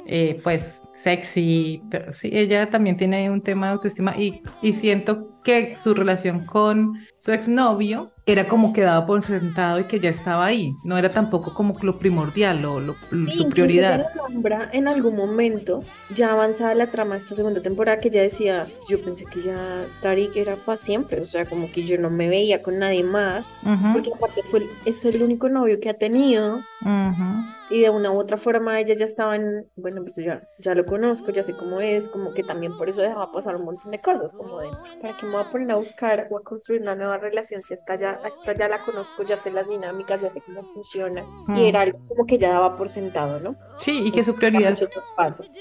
[0.06, 5.36] eh, pues sexy, pero sí, ella también tiene un tema de autoestima y, y siento
[5.47, 10.11] que su relación con su exnovio era como que daba por sentado y que ya
[10.11, 10.74] estaba ahí.
[10.84, 14.05] No era tampoco como lo primordial o lo, lo- Sí, su prioridad.
[14.16, 18.66] nombra en algún momento, ya avanzada la trama de esta segunda temporada, que ya decía,
[18.90, 22.28] yo pensé que ya Tariq era para siempre, o sea, como que yo no me
[22.28, 26.57] veía con nadie más, Ujú, porque aparte fue, es el único novio que ha tenido,
[26.82, 27.47] ujú.
[27.70, 30.84] Y de una u otra forma ella ya estaba en, bueno, pues ya, ya lo
[30.86, 34.00] conozco, ya sé cómo es, como que también por eso dejaba pasar un montón de
[34.00, 34.68] cosas, como de,
[35.00, 37.74] ¿para qué me voy a poner a buscar o a construir una nueva relación si
[37.74, 41.24] esta ya, esta ya la conozco, ya sé las dinámicas, ya sé cómo funciona?
[41.46, 41.56] Mm.
[41.56, 43.56] Y era algo como que ya daba por sentado, ¿no?
[43.78, 44.76] Sí, y que su prioridad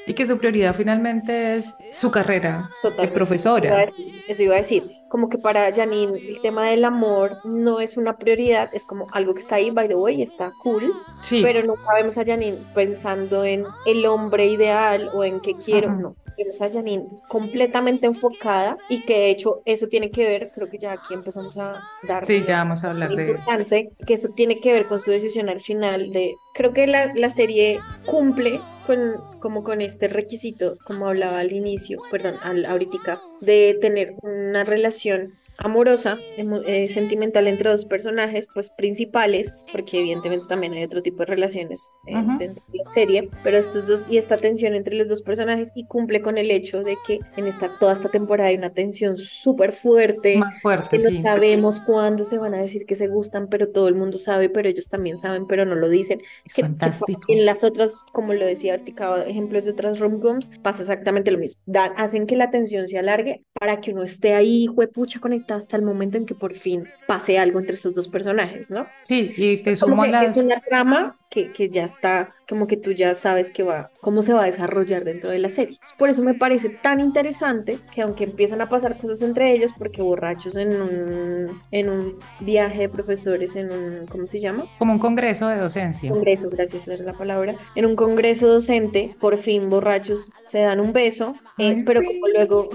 [0.06, 3.36] y que su prioridad finalmente es su carrera de Totalmente.
[3.58, 3.86] Eso iba a profesora.
[3.86, 7.98] decir, Eso iba a decir, como que para Janine el tema del amor no es
[7.98, 11.66] una prioridad, es como algo que está ahí, by the way, está cool, Sí, pero
[11.66, 15.98] nunca vemos a Janine pensando en el hombre ideal o en qué quiero, Ajá.
[15.98, 16.16] no.
[16.38, 20.78] Vemos a Janine completamente enfocada y que de hecho eso tiene que ver, creo que
[20.78, 24.60] ya aquí empezamos a dar sí, ya vamos a hablar de importante, que eso tiene
[24.60, 29.40] que ver con su decisión al final de, creo que la, la serie cumple con,
[29.40, 35.34] como con este requisito, como hablaba al inicio, perdón, al, ahorita, de tener una relación
[35.58, 41.26] amorosa, eh, sentimental entre dos personajes, pues principales, porque evidentemente también hay otro tipo de
[41.28, 42.38] relaciones eh, Ujú.
[42.38, 45.86] dentro de la serie, pero estos dos y esta tensión entre los dos personajes y
[45.86, 49.74] cumple con el hecho de que en esta toda esta temporada hay una tensión súper
[49.74, 51.22] fuerte, más fuerte, que no sí.
[51.22, 54.68] sabemos cuándo se van a decir que se gustan, pero todo el mundo sabe, pero
[54.70, 56.22] ellos también saben, pero no lo dicen.
[56.46, 57.22] Es Que, que fantástico.
[57.28, 61.62] en las otras, como lo decía Artica, ejemplos de otras rom-coms, pasa exactamente lo mismo.
[61.66, 65.78] Dan, hacen que la tensión se alargue para que uno esté ahí, juepucha, conectado hasta
[65.78, 68.88] el momento en que por fin pase algo entre esos dos personajes, ¿no?
[69.04, 72.92] Sí, y te sumo las es una trama que, que ya está, como que tú
[72.92, 75.78] ya sabes que va, cómo se va a desarrollar dentro de la serie.
[75.98, 80.02] Por eso me parece tan interesante que aunque empiezan a pasar cosas entre ellos, porque
[80.02, 84.66] borrachos en un, en un viaje de profesores, en un, ¿cómo se llama?
[84.80, 86.10] como un congreso de docencia.
[86.10, 87.56] Congreso, gracias, es la palabra.
[87.76, 92.06] En un congreso docente, por fin borrachos se dan un beso, eh, Ay, pero sí.
[92.06, 92.70] como luego,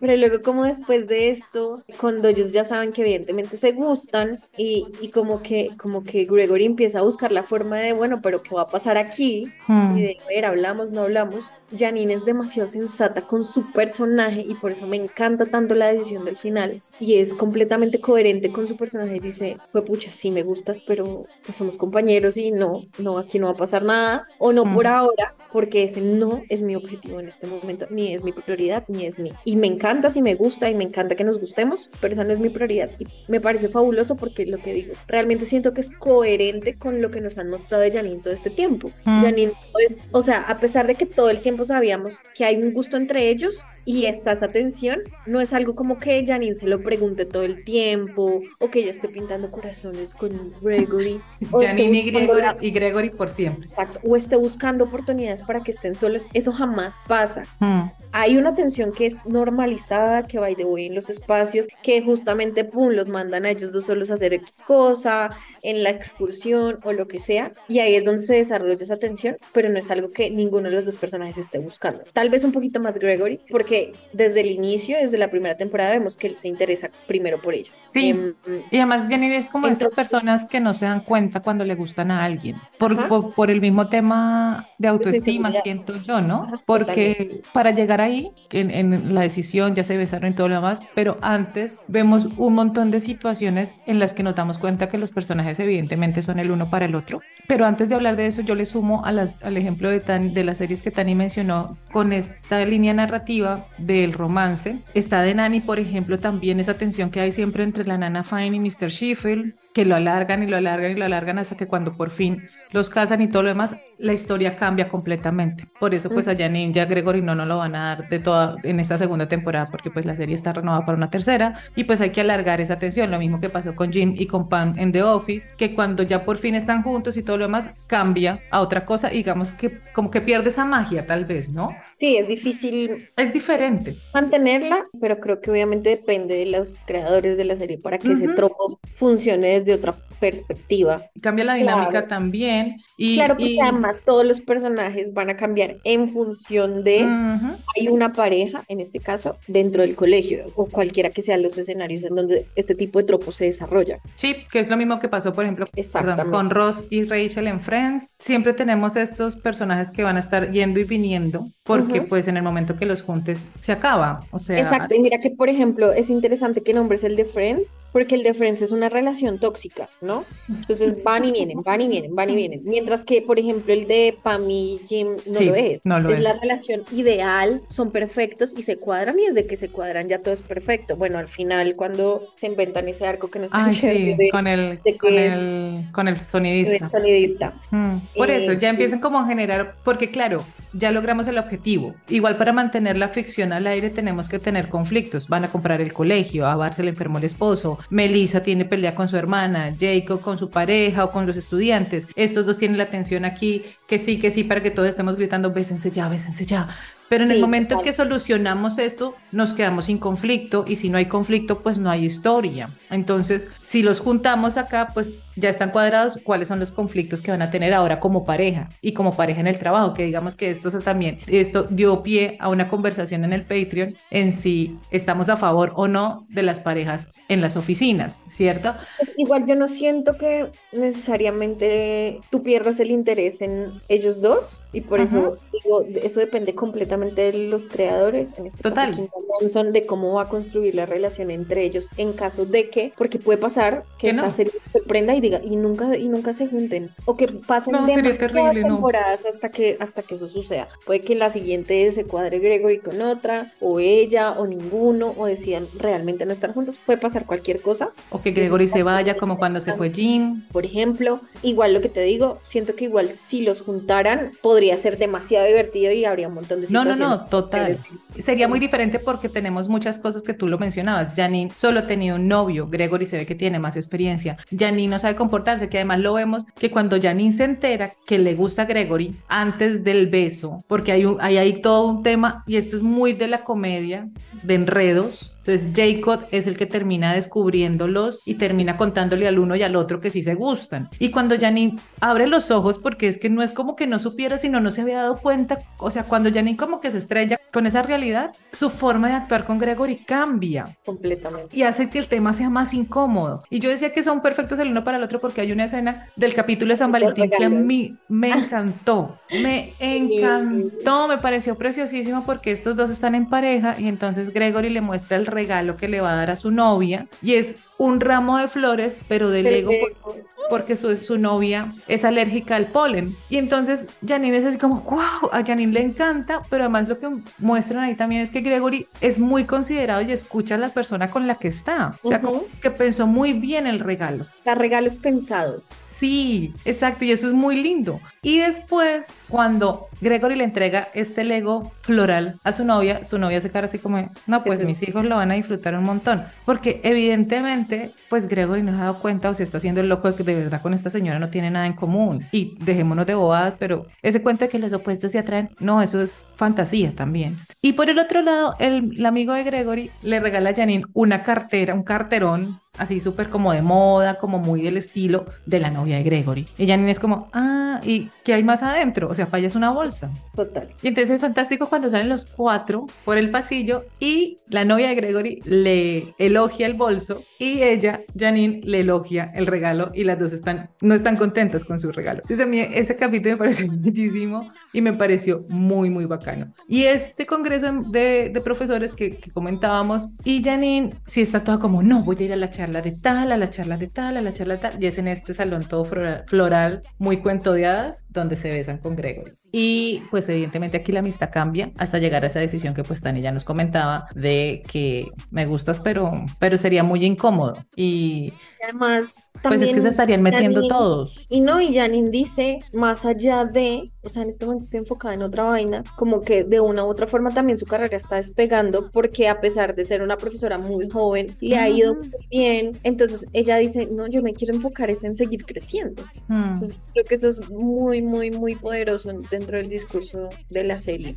[0.00, 4.86] pero luego como después de esto, cuando ellos ya saben que evidentemente se gustan y,
[5.00, 8.54] y como que, como que Gregory empieza a buscar la forma de, bueno, pero ¿qué
[8.54, 9.52] va a pasar aquí?
[9.66, 9.96] Mm.
[9.96, 11.52] Y de, a ver, hablamos, no hablamos.
[11.76, 16.24] Janine es demasiado sensata con su personaje y por eso me encanta tanto la decisión
[16.24, 16.82] del final.
[17.00, 19.16] Y es completamente coherente con su personaje.
[19.16, 23.38] Y dice, fue pucha, sí me gustas, pero pues somos compañeros y no, no, aquí
[23.38, 24.26] no va a pasar nada.
[24.38, 24.88] O no por Mm.
[24.88, 29.06] ahora, porque ese no es mi objetivo en este momento, ni es mi prioridad, ni
[29.06, 29.32] es mi.
[29.44, 32.32] Y me encanta si me gusta y me encanta que nos gustemos, pero esa no
[32.32, 32.90] es mi prioridad.
[32.98, 37.10] Y me parece fabuloso porque lo que digo, realmente siento que es coherente con lo
[37.10, 38.90] que nos han mostrado de Janine todo este tiempo.
[39.04, 39.20] Mm.
[39.20, 42.72] Janine pues, o sea, a pesar de que todo el tiempo sabíamos que hay un
[42.72, 46.82] gusto entre ellos y está esa tensión, no es algo como que Janine se lo
[46.82, 51.20] pregunte todo el tiempo o que ella esté pintando corazones con Gregory
[51.52, 53.68] o Janine y Gregory, la- y Gregory por siempre.
[54.06, 57.46] o esté buscando oportunidades para que estén solos, eso jamás pasa.
[57.60, 57.82] Mm.
[58.12, 62.02] Hay una tensión que es normalizada, que va y de voy en los espacios, que
[62.02, 65.30] justamente, pum, los mandan a ellos dos solos a hacer X cosa,
[65.62, 69.36] en la excursión o lo que sea, y ahí es donde se desarrolla esa tensión,
[69.52, 72.04] pero no es algo que ninguno de los dos personajes esté buscando.
[72.12, 73.67] Tal vez un poquito más Gregory, porque
[74.12, 77.70] desde el inicio, desde la primera temporada, vemos que él se interesa primero por ella.
[77.90, 78.10] Sí.
[78.10, 78.34] Em,
[78.70, 81.74] Y además Janine es como Entró- estas personas que no se dan cuenta cuando le
[81.74, 86.44] gustan a alguien, por, por, por el mismo tema de autoestima, siento yo, ¿no?
[86.44, 90.56] Ajá, Porque para llegar ahí, en, en la decisión, ya se besaron y todo lo
[90.56, 94.98] demás, pero antes vemos un montón de situaciones en las que nos damos cuenta que
[94.98, 97.20] los personajes evidentemente son el uno para el otro.
[97.46, 100.34] Pero antes de hablar de eso, yo le sumo a las, al ejemplo de, Tan,
[100.34, 104.78] de las series que Tani mencionó con esta línea narrativa del romance.
[104.94, 108.56] Está de Nani, por ejemplo, también esa tensión que hay siempre entre la nana Fine
[108.56, 108.88] y Mr.
[108.88, 112.48] Sheffield, que lo alargan y lo alargan y lo alargan hasta que cuando por fin
[112.72, 115.68] los casan y todo lo demás, la historia cambia completamente.
[115.78, 118.18] Por eso pues a Janine y a Gregory no nos lo van a dar de
[118.18, 121.84] toda en esta segunda temporada porque pues la serie está renovada para una tercera y
[121.84, 124.72] pues hay que alargar esa tensión, lo mismo que pasó con Jim y con Pam
[124.78, 128.40] en The Office, que cuando ya por fin están juntos y todo lo demás cambia
[128.50, 131.70] a otra cosa, digamos que como que pierde esa magia tal vez, ¿no?
[131.90, 133.94] sí, es difícil Es diferente.
[134.12, 138.26] mantenerla, pero creo que obviamente depende de los creadores de la serie para que ese
[138.26, 138.34] Ujú.
[138.34, 140.96] tropo funcione desde desde otra perspectiva.
[141.20, 142.08] Cambia la dinámica Claro.
[142.08, 142.76] también.
[142.96, 147.56] Y, claro, porque y- además todos los personajes van a cambiar en función de Ujú.
[147.76, 152.02] hay una pareja, en este caso, dentro del colegio o cualquiera que sean los escenarios
[152.04, 153.98] en donde este tipo de tropo se desarrolla.
[154.16, 157.60] Sí, que es lo mismo que pasó, por ejemplo, perdón, con Ross y Rachel en
[157.60, 158.14] Friends.
[158.18, 162.08] Siempre tenemos estos personajes que van a estar yendo y viniendo, porque Ujú.
[162.08, 164.20] pues en el momento que los juntes se acaba.
[164.30, 167.80] O sea, Exacto, y mira que por ejemplo es interesante que nombres el de Friends,
[167.92, 169.57] porque el de Friends es una relación tóxica,
[170.00, 170.24] ¿no?
[170.48, 172.60] Entonces van y vienen, van y vienen, van y vienen.
[172.64, 175.80] Mientras que, por ejemplo, el de Pam y Jim no Sí, lo es.
[175.84, 176.22] no lo es es.
[176.22, 180.34] la relación ideal, son perfectos y se cuadran, y desde que se cuadran ya todo
[180.34, 180.96] es perfecto.
[180.96, 184.28] Bueno, al final, cuando se inventan ese arco que no está Ay, chévere sí, de-
[184.30, 186.88] con el, con es- el, con el sonidista.
[186.90, 187.54] sonidista.
[187.70, 188.74] Mm, Por eso, Eh, ya sí.
[188.74, 191.94] empiezan como a generar, porque claro, ya logramos el objetivo.
[192.08, 195.28] Igual para mantener la ficción al aire tenemos que tener conflictos.
[195.28, 198.94] Van a comprar el colegio, a Bar se le enfermó el esposo, Melissa tiene pelea
[198.94, 202.08] con su hermana, Jacob con su pareja o con los estudiantes.
[202.16, 205.52] Estos dos tienen la atención aquí, que sí, que sí, para que todos estemos gritando,
[205.52, 206.68] bésense ya, bésense ya.
[207.08, 210.90] Pero en el Sí, momento en que solucionamos esto, nos quedamos sin conflicto y si
[210.90, 212.76] no hay conflicto, pues no hay historia.
[212.90, 217.42] Entonces, si los juntamos acá, pues ya están cuadrados cuáles son los conflictos que van
[217.42, 220.70] a tener ahora como pareja y como pareja en el trabajo, que digamos que esto
[220.70, 225.36] se también, esto dio pie a una conversación en el Patreon en si estamos a
[225.36, 228.74] favor o no de las parejas en las oficinas, ¿cierto?
[228.96, 234.82] Pues igual yo no siento que necesariamente tú pierdas el interés en ellos dos y
[234.82, 238.90] por eso digo, eso depende completamente de los creadores, en este Total.
[238.90, 239.08] caso
[239.40, 243.18] Johnson, de cómo va a construir la relación entre ellos en caso de que, porque
[243.18, 244.32] puede pasar que esta no.
[244.32, 247.86] serie se prenda y diga y nunca y nunca se junten o que pasen No,
[247.86, 248.74] demasiadas terrible, no.
[248.76, 250.68] temporadas hasta que hasta que eso suceda.
[250.86, 255.66] Puede que la siguiente se cuadre Gregory con otra o ella o ninguno o decidan
[255.74, 256.78] realmente no estar juntos.
[256.84, 257.90] Puede pasar cualquier cosa.
[258.10, 260.44] O que Gregory se vaya como cuando se fue Jim.
[260.52, 264.98] Por ejemplo, igual lo que te digo, siento que igual si los juntaran podría ser
[264.98, 267.78] demasiado divertido y habría un montón de No, no, no, total.
[268.22, 271.14] Sería muy diferente porque tenemos muchas cosas que tú lo mencionabas.
[271.14, 274.36] Janine solo ha tenido un novio, Gregory se ve que tiene más experiencia.
[274.56, 278.34] Janine no sabe comportarse, que además lo vemos que cuando Janine se entera que le
[278.34, 282.56] gusta a Gregory antes del beso, porque hay, un, hay ahí todo un tema, y
[282.56, 284.08] esto es muy de la comedia,
[284.42, 285.34] de enredos.
[285.38, 289.98] Entonces Jacob es el que termina descubriéndolos y termina contándole al uno y al otro
[289.98, 290.90] que sí se gustan.
[290.98, 294.36] Y cuando Janine abre los ojos, porque es que no es como que no supiera,
[294.36, 297.66] sino no se había dado cuenta, o sea, cuando Janine como que se estrella con
[297.66, 300.64] esa realidad, su forma de actuar con Gregory cambia.
[300.84, 301.56] Completamente.
[301.56, 303.42] y hace que el tema sea más incómodo.
[303.50, 306.10] Y yo decía que son perfectos el uno para el otro porque hay una escena
[306.16, 312.24] del capítulo de San Valentín que a mí me encantó, me encantó, me pareció preciosísimo
[312.24, 316.00] porque estos dos están en pareja y entonces Gregory le muestra el regalo que le
[316.00, 319.70] va a dar a su novia y es un ramo de flores, pero de Lego
[320.02, 323.14] por- porque su, su novia es alérgica al polen.
[323.28, 327.08] Y entonces Janine es así como, wow, a Janine le encanta, pero además lo que
[327.38, 331.26] muestran ahí también es que Gregory es muy considerado y escucha a la persona con
[331.26, 331.90] la que está.
[332.02, 334.26] O sea, como que pensó muy bien el regalo.
[334.44, 335.84] Da regalos pensados.
[335.98, 338.00] Sí, exacto, y eso es muy lindo.
[338.22, 343.50] Y después, cuando Gregory le entrega este Lego floral a su novia, su novia se
[343.50, 346.24] cara así como, no, pues mis hijos lo van a disfrutar un montón.
[346.44, 350.08] Porque evidentemente, pues Gregory no se ha dado cuenta o se está haciendo el loco
[350.08, 352.24] de que de verdad con esta señora no tiene nada en común.
[352.30, 356.00] Y dejémonos de bobadas, pero ese cuento de que los opuestos se atraen, no, eso
[356.00, 357.36] es fantasía también.
[357.60, 361.24] Y por el otro lado, el, el amigo de Gregory le regala a Janine una
[361.24, 365.96] cartera, un carterón así súper como de moda, como muy del estilo de la novia
[365.96, 366.48] de Gregory.
[366.56, 369.08] Y Janine es como, ah, ¿y qué hay más adentro?
[369.08, 370.10] O sea, falla es una bolsa.
[370.34, 370.68] Total.
[370.82, 374.94] Y entonces es fantástico cuando salen los cuatro por el pasillo y la novia de
[374.94, 380.32] Gregory le elogia el bolso y ella, Janine, le elogia el regalo y las dos
[380.32, 382.20] están, no están contentas con su regalo.
[382.22, 386.52] Entonces a mí ese capítulo me pareció bellísimo y me pareció muy, muy bacano.
[386.68, 391.82] Y este congreso de, de profesores que, que comentábamos y Janine sí está toda como,
[391.82, 394.22] no, voy a ir a la charla de tal, a la charla de tal, a
[394.22, 394.82] la charla de tal.
[394.82, 398.96] Y es en este salón todo floral, muy cuento de hadas, donde se besan con
[398.96, 399.32] Gregory.
[399.52, 403.20] Y pues evidentemente aquí la amistad cambia hasta llegar a esa decisión que pues Tani
[403.20, 407.56] ya nos comentaba de que me gustas pero, pero sería muy incómodo.
[407.74, 408.30] Y
[408.62, 411.26] Además, pues es que también se estarían metiendo Janine- todos.
[411.28, 415.14] Y no, y Janine dice, más allá de, o sea, en este momento estoy enfocada
[415.14, 418.90] en otra vaina, como que de una u otra forma también su carrera está despegando,
[418.90, 422.78] porque a pesar de ser una profesora muy joven, le ha ido muy bien.
[422.82, 426.02] Entonces ella dice, no, yo me quiero enfocar es en seguir creciendo.
[426.26, 426.50] Hmm.
[426.50, 431.16] Entonces creo que eso es muy, muy, muy poderoso dentro del discurso de la serie.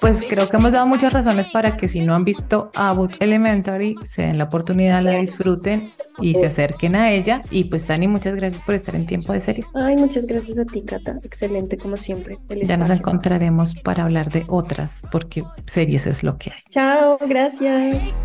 [0.00, 3.96] Pues creo que hemos dado muchas razones para que si no han visto Abbott Elementary,
[4.04, 7.42] se den la oportunidad, la disfruten y se acerquen a ella.
[7.50, 9.68] Y pues Tani, muchas gracias por estar en Tiempo de Series.
[9.74, 11.18] Ay, muchas gracias a ti, Cata.
[11.22, 12.38] Excelente, como siempre.
[12.48, 16.62] Ya nos encontraremos para hablar de otras, porque series es lo que hay.
[16.70, 18.16] Chao, gracias.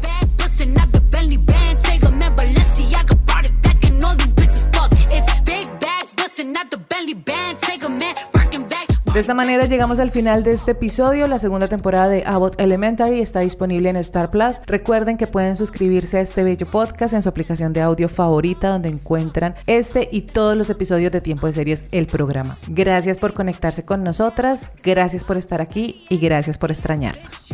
[0.58, 1.80] Big bag bustin' out the Bentley band.
[1.82, 4.92] Take and Balenciaga brought it back and all these bitches fuck.
[5.12, 7.60] It's big bags bustin' out the Bentley band.
[7.60, 8.02] Take and
[8.32, 9.14] Birkin bag.
[9.14, 11.28] De esta manera llegamos al final de este episodio.
[11.28, 14.62] La segunda temporada de Abbott Elementary está disponible en Star Plus.
[14.66, 18.90] Recuerden que pueden suscribirse a este bello podcast en su aplicación de audio favorita donde
[18.90, 22.58] encuentran este y todos los episodios de Tiempo de Series, el programa.
[22.68, 27.54] Gracias por conectarse con nosotras, gracias por estar aquí y gracias por extrañarnos.